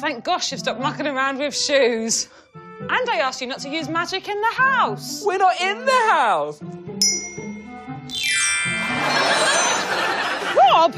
[0.00, 2.28] Thank gosh you've stopped mucking around with shoes.
[2.80, 5.22] And I asked you not to use magic in the house.
[5.24, 6.60] We're not in the house.
[10.56, 10.92] Rob,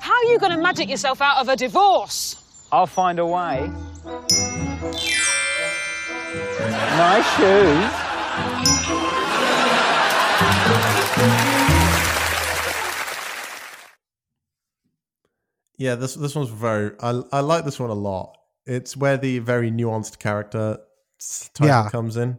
[0.00, 2.34] how are you going to magic yourself out of a divorce?
[2.72, 3.70] I'll find a way.
[6.96, 8.77] Nice shoes.
[15.78, 16.92] Yeah, this this one's very.
[17.00, 18.36] I I like this one a lot.
[18.66, 20.78] It's where the very nuanced character
[21.54, 21.88] title Yeah.
[21.90, 22.38] comes in.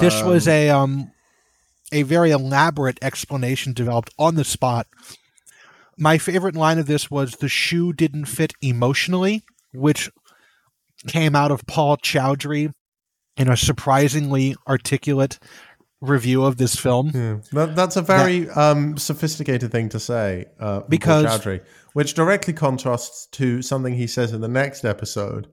[0.00, 1.10] This was Um, a um
[1.92, 4.86] a very elaborate explanation developed on the spot.
[5.96, 10.10] My favorite line of this was the shoe didn't fit emotionally, which
[11.08, 12.72] came out of Paul Chowdhry
[13.36, 15.38] in a surprisingly articulate
[16.00, 17.10] review of this film.
[17.14, 17.38] Yeah.
[17.52, 21.60] That, that's a very um, sophisticated thing to say, uh, Because- Chowdhry,
[21.92, 25.48] which directly contrasts to something he says in the next episode.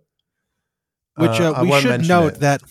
[1.16, 2.40] which Uh, uh, we should note it.
[2.42, 2.62] that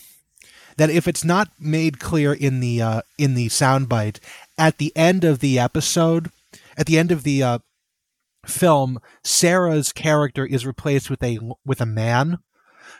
[0.77, 4.21] that if it's not made clear in the uh, in the soundbite
[4.57, 6.31] at the end of the episode,
[6.77, 7.59] at the end of the uh,
[8.47, 12.39] film, Sarah's character is replaced with a with a man.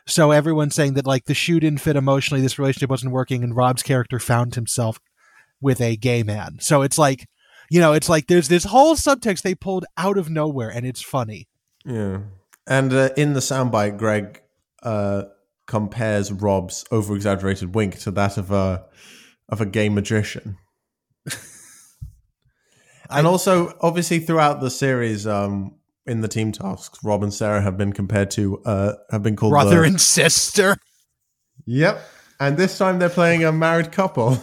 [0.07, 3.57] So everyone's saying that like the shoe didn't fit emotionally, this relationship wasn't working, and
[3.57, 5.01] Rob's character found himself
[5.61, 6.59] with a gay man.
[6.61, 7.27] So it's like,
[7.71, 11.03] you know, it's like there's this whole subtext they pulled out of nowhere, and it's
[11.03, 11.49] funny.
[11.85, 12.21] Yeah.
[12.69, 14.43] And uh, in the soundbite, Greg
[14.83, 15.25] uh,
[15.67, 18.85] compares Rob's over exaggerated wink to that of a
[19.49, 20.59] of a gay magician.
[23.11, 25.76] and also, obviously, throughout the series, um,
[26.07, 29.51] in the team tasks, Rob and Sarah have been compared to uh, have been called
[29.53, 30.77] Brother the- and sister.
[31.67, 32.01] Yep.
[32.39, 34.39] And this time they're playing a married couple.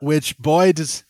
[0.00, 1.04] Which boy does.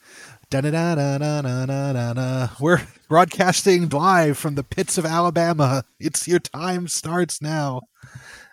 [2.61, 5.85] We're broadcasting live from the pits of Alabama.
[5.99, 7.81] It's your time starts now.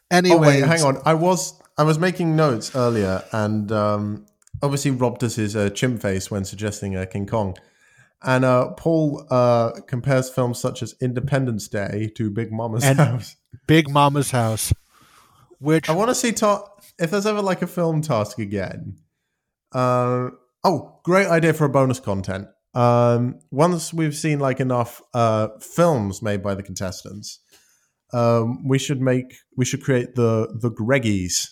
[0.10, 0.98] Anyway, Oh wait, hang on.
[1.06, 4.26] I was I was making notes earlier, and um,
[4.64, 7.56] obviously Rob does his uh, chimp face when suggesting uh, King Kong,
[8.24, 13.36] and uh, Paul uh, compares films such as Independence Day to Big Mama's And- House.
[13.68, 14.72] Big Mama's house.
[15.60, 16.68] Which I want to see ta-
[16.98, 18.98] if there's ever like a film task again.
[19.74, 20.30] Uh,
[20.64, 22.48] oh, great idea for a bonus content.
[22.74, 27.40] Um, once we've seen like enough uh, films made by the contestants,
[28.14, 31.50] um, we should make we should create the the Greggies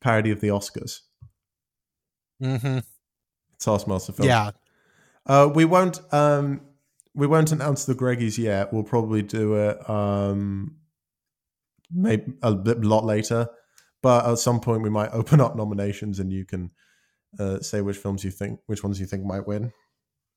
[0.00, 1.00] parody of the Oscars.
[2.42, 2.84] Mhm.
[3.58, 4.28] Taskmaster film.
[4.28, 4.52] Yeah.
[5.26, 6.60] Uh, we won't um,
[7.14, 8.72] we won't announce the Greggies yet.
[8.72, 10.76] We'll probably do it um,
[11.92, 13.48] maybe a bit, lot later.
[14.02, 16.70] But at some point, we might open up nominations, and you can
[17.38, 19.72] uh, say which films you think, which ones you think might win.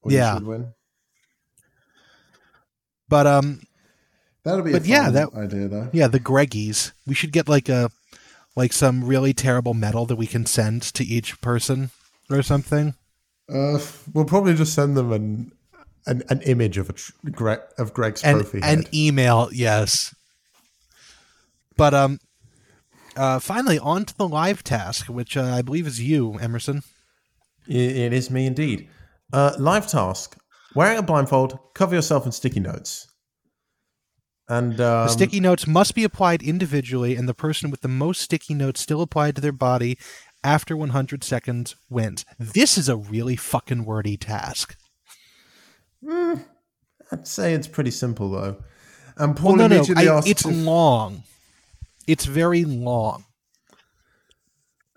[0.01, 0.33] Or you Yeah.
[0.35, 0.73] should win.
[3.09, 3.61] But um
[4.43, 4.71] That'll be.
[4.73, 5.89] But a yeah, that- idea though.
[5.93, 6.91] yeah, the Greggies.
[7.07, 7.89] We should get like a
[8.55, 11.91] like some really terrible medal that we can send to each person
[12.29, 12.95] or something.
[13.53, 13.79] Uh,
[14.13, 15.51] we'll probably just send them an
[16.05, 18.89] an, an image of a tr- Greg, of Greg's and trophy an head.
[18.93, 20.13] email, yes.
[21.77, 22.19] But um,
[23.15, 26.81] uh, finally on to the live task, which uh, I believe is you, Emerson.
[27.67, 28.89] It- it is me indeed.
[29.31, 30.35] Uh, live task:
[30.75, 33.07] wearing a blindfold, cover yourself in sticky notes.
[34.49, 38.19] And um, the sticky notes must be applied individually, and the person with the most
[38.21, 39.97] sticky notes still applied to their body
[40.43, 42.25] after 100 seconds wins.
[42.39, 44.75] This is a really fucking wordy task.
[46.03, 46.43] Mm,
[47.11, 48.57] I'd say it's pretty simple though.
[49.17, 51.23] Um, and Paul Well, no, no, I, it's if- long.
[52.07, 53.25] It's very long.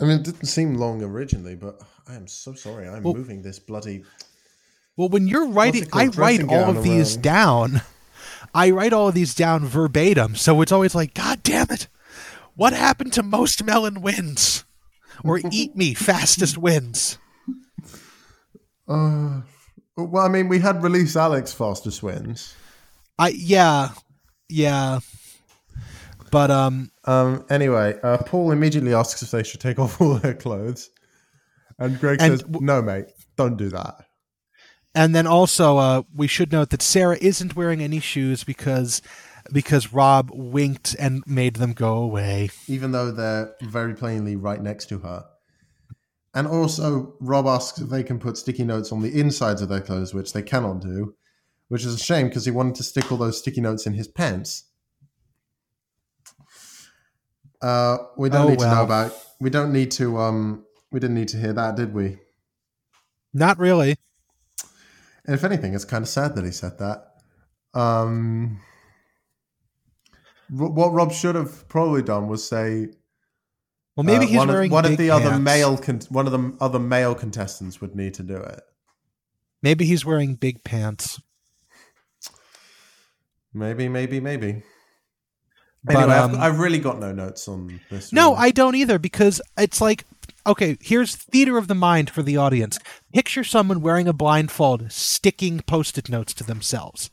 [0.01, 2.89] I mean, it didn't seem long originally, but I am so sorry.
[2.89, 4.05] I'm Well- moving this bloody.
[4.97, 5.87] Well, when you're writing.
[5.93, 7.23] I write all of these around.
[7.23, 7.83] down.
[8.55, 11.89] I write all of these down verbatim, so it's always like, God damn it!
[12.55, 14.65] What happened to most melon wins,
[15.25, 17.19] or eat me fastest wins?
[18.89, 19.41] Uh,
[19.97, 22.55] well, I mean, we had release Alex fastest wins.
[23.19, 23.91] I yeah,
[24.49, 25.01] yeah,
[26.31, 27.45] but um, Um.
[27.51, 30.91] Anyway, uh, Paul immediately asks if they should take off all their clothes,
[31.79, 33.07] and Greg And says, "No, mate,
[33.37, 34.07] don't do that."
[34.97, 39.03] and then also uh, we should note that Sarah isn't wearing any shoes because
[39.53, 42.51] because Rob winked and made them go away.
[42.69, 45.25] even though they're very plainly right next to her.
[46.35, 49.81] And also, Rob asks if they can put sticky notes on the insides of their
[49.81, 51.15] clothes, which they cannot do,
[51.69, 54.07] which is a shame because he wanted to stick all those sticky notes in his
[54.07, 54.65] pants.
[57.63, 59.13] Uh, we don't Oh, need to know about.
[59.41, 60.19] We don't need to.
[60.19, 62.19] Um, we didn't need to hear that, did we?
[63.33, 63.97] Not really.
[65.25, 67.15] And if anything, it's kind of sad that he said that.
[67.75, 68.61] Um,
[70.51, 72.89] what Rob should have probably done was say,
[73.97, 76.33] Well, maybe Uh, he's one wearing Of, one of the other male, con- one of
[76.33, 78.61] the other male contestants would need to do it.
[79.63, 81.21] Maybe he's wearing big pants.
[83.53, 84.63] Maybe, maybe, maybe.
[85.83, 88.13] But, Anyway, um, I've, I've really got no notes on this.
[88.13, 88.49] No, really.
[88.49, 90.05] I don't either because it's like
[90.47, 92.79] okay, here's theater of the mind for the audience.
[93.13, 97.11] Picture someone wearing a blindfold sticking post-it notes to themselves.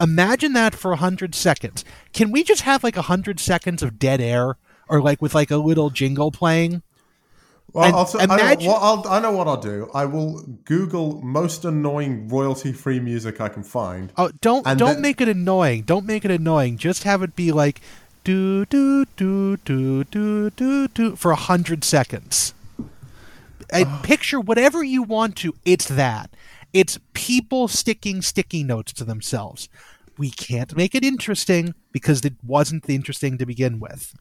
[0.00, 1.84] Imagine that for a 100 seconds.
[2.12, 4.56] Can we just have like a 100 seconds of dead air
[4.88, 6.82] or like with like a little jingle playing?
[7.72, 9.90] Well, and I'll, t- I, know imagine- I'll, I know what I'll do.
[9.94, 14.12] I will Google most annoying royalty-free music I can find.
[14.16, 15.82] Oh, don't don't then- make it annoying.
[15.82, 16.76] Don't make it annoying.
[16.76, 17.80] Just have it be like
[18.24, 22.52] do do do do do do do for a hundred seconds.
[23.70, 25.54] And picture whatever you want to.
[25.64, 26.30] It's that.
[26.72, 29.68] It's people sticking sticky notes to themselves.
[30.18, 34.14] We can't make it interesting because it wasn't interesting to begin with.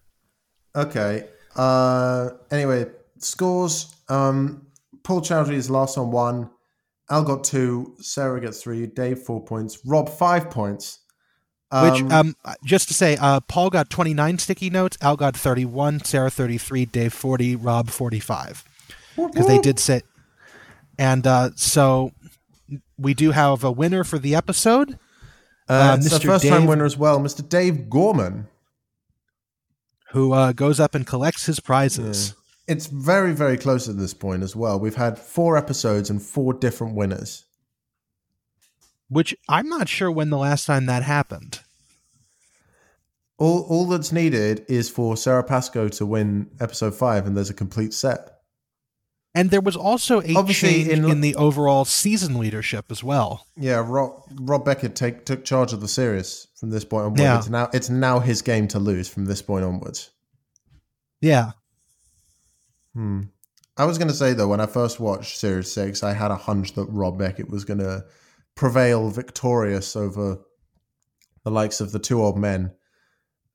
[0.76, 1.28] Okay.
[1.56, 2.86] Uh, anyway,
[3.20, 3.96] scores.
[4.10, 4.68] Um,
[5.04, 6.50] Paul Chowdhry is last on one.
[7.10, 7.96] Al got two.
[8.00, 8.86] Sarah gets three.
[8.88, 9.80] Dave four points.
[9.86, 11.00] Rob five points.
[11.74, 16.30] Which, um, just to say, uh, Paul got 29 sticky notes, Al got 31, Sarah
[16.30, 18.66] 33, Dave 40, Rob 45.
[19.16, 20.02] Because they did say.
[21.00, 22.12] And uh, so
[23.02, 24.98] we do have a winner for the episode.
[25.70, 26.26] uh, uh, it's a Mr.
[26.26, 27.48] first-time winner as well, Mr.
[27.48, 28.48] Dave Gorman.
[30.12, 32.36] Who uh, goes up and collects his prizes.
[32.68, 34.80] It's very, very close at this point as well.
[34.80, 37.46] We've had four episodes and four different winners.
[39.10, 41.62] which I'm not sure when the last time that happened.
[43.38, 47.54] All all that's needed is for Sarah Pascoe to win episode five, and there's a
[47.56, 48.31] complete set.
[49.34, 53.48] And there was also a Obviously, change in- in, the overall season leadership as well.
[53.56, 57.20] Yeah, Rob, Rob Beckett take, took charge of the series from this point onward.
[57.22, 57.38] Yeah.
[57.38, 60.10] It's now it's now his game to lose from this point onwards.
[61.22, 61.52] Yeah.
[62.94, 63.22] Hmm.
[63.78, 66.36] I was going to say though, when I first watched Series Six, I had a
[66.36, 68.04] hunch that Rob Beckett was going to
[68.56, 70.40] prevail victorious over
[71.46, 72.74] the likes of the two old men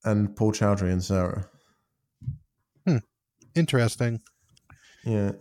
[0.05, 1.49] and Paul Chowdhry and Sarah.
[2.87, 2.99] Hmm.
[3.55, 4.23] Interesting.
[5.05, 5.33] Yeah,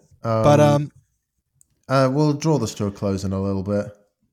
[0.44, 0.92] but um
[1.88, 3.86] uh, we'll draw this to a close in a little bit.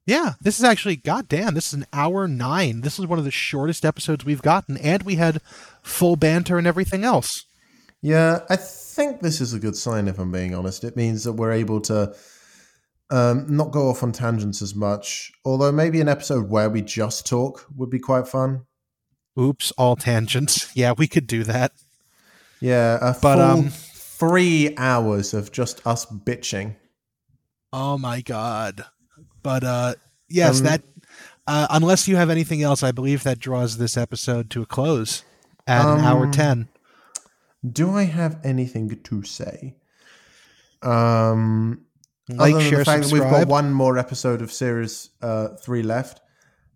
[0.07, 2.81] yeah, this is actually goddamn, this is an hour 9.
[2.81, 5.41] This is one of the shortest episodes we've gotten and we had
[5.83, 7.45] full banter and everything else.
[8.01, 10.09] Yeah, I think this is a good sign.
[10.09, 12.15] If I'm being honest, it means that we're able to
[13.11, 15.31] um, not go off on tangents as much.
[15.45, 18.63] Although maybe an episode where we just talk would be quite fun.
[19.39, 20.73] Oops, all tangents.
[20.75, 21.73] Yeah, we could do that.
[22.61, 23.73] Yeah, a But, full um,
[24.23, 26.77] three hours of just us bitching.
[27.73, 28.85] Oh my god.
[29.43, 29.95] But uh
[30.29, 30.83] yes, Um, that
[31.47, 35.25] uh, unless you have anything else, I believe that draws this episode to a close
[35.67, 36.69] at an hour Um, 10.
[37.69, 39.75] Do I have anything to say?
[40.83, 41.85] Um,
[42.29, 46.21] Like, share, the fact that we've got one more episode of series uh, three left.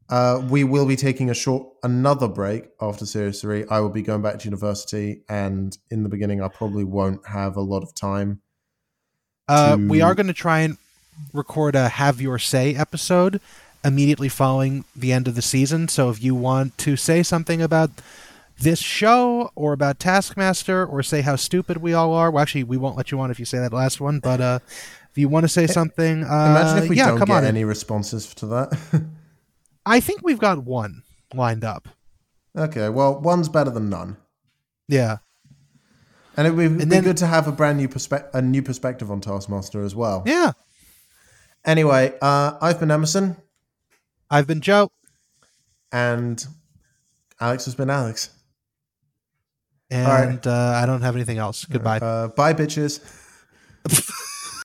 [0.09, 3.65] Uh, we will be taking a short another break after series three.
[3.69, 7.57] I will be going back to university, and in the beginning, I probably won't have
[7.57, 8.41] a lot of time.
[9.49, 10.77] Uh, we are going to try and
[11.33, 13.41] record a Have Your Say episode
[13.85, 15.89] immediately following the end of the season.
[15.89, 17.91] So if you want to say something about
[18.59, 22.77] this show or about Taskmaster or say how stupid we all are, well, actually, we
[22.77, 24.19] won't let you on if you say that last one.
[24.19, 24.59] But uh,
[25.11, 27.45] if you want to say something, uh, Imagine if we yeah, don't come get on.
[27.45, 28.78] any responses to that.
[29.87, 31.03] I think we've got one
[31.33, 31.89] lined up.
[32.57, 34.17] okay, well, one's better than none,
[34.89, 35.19] Yeah.
[36.37, 39.11] and it would be then- good to have a brand new perspective, a new perspective
[39.11, 40.23] on Taskmaster as well.
[40.27, 40.53] Yeah.
[41.65, 43.37] Anyway, uh, I've been Emerson,
[44.31, 44.91] I've been Joe.
[45.93, 46.45] and
[47.41, 48.31] Alex has been Alex.
[49.91, 50.47] And right.
[50.47, 51.65] uh, I don't have anything else.
[51.65, 51.99] Goodbye.
[51.99, 52.99] Uh, bye, bitches.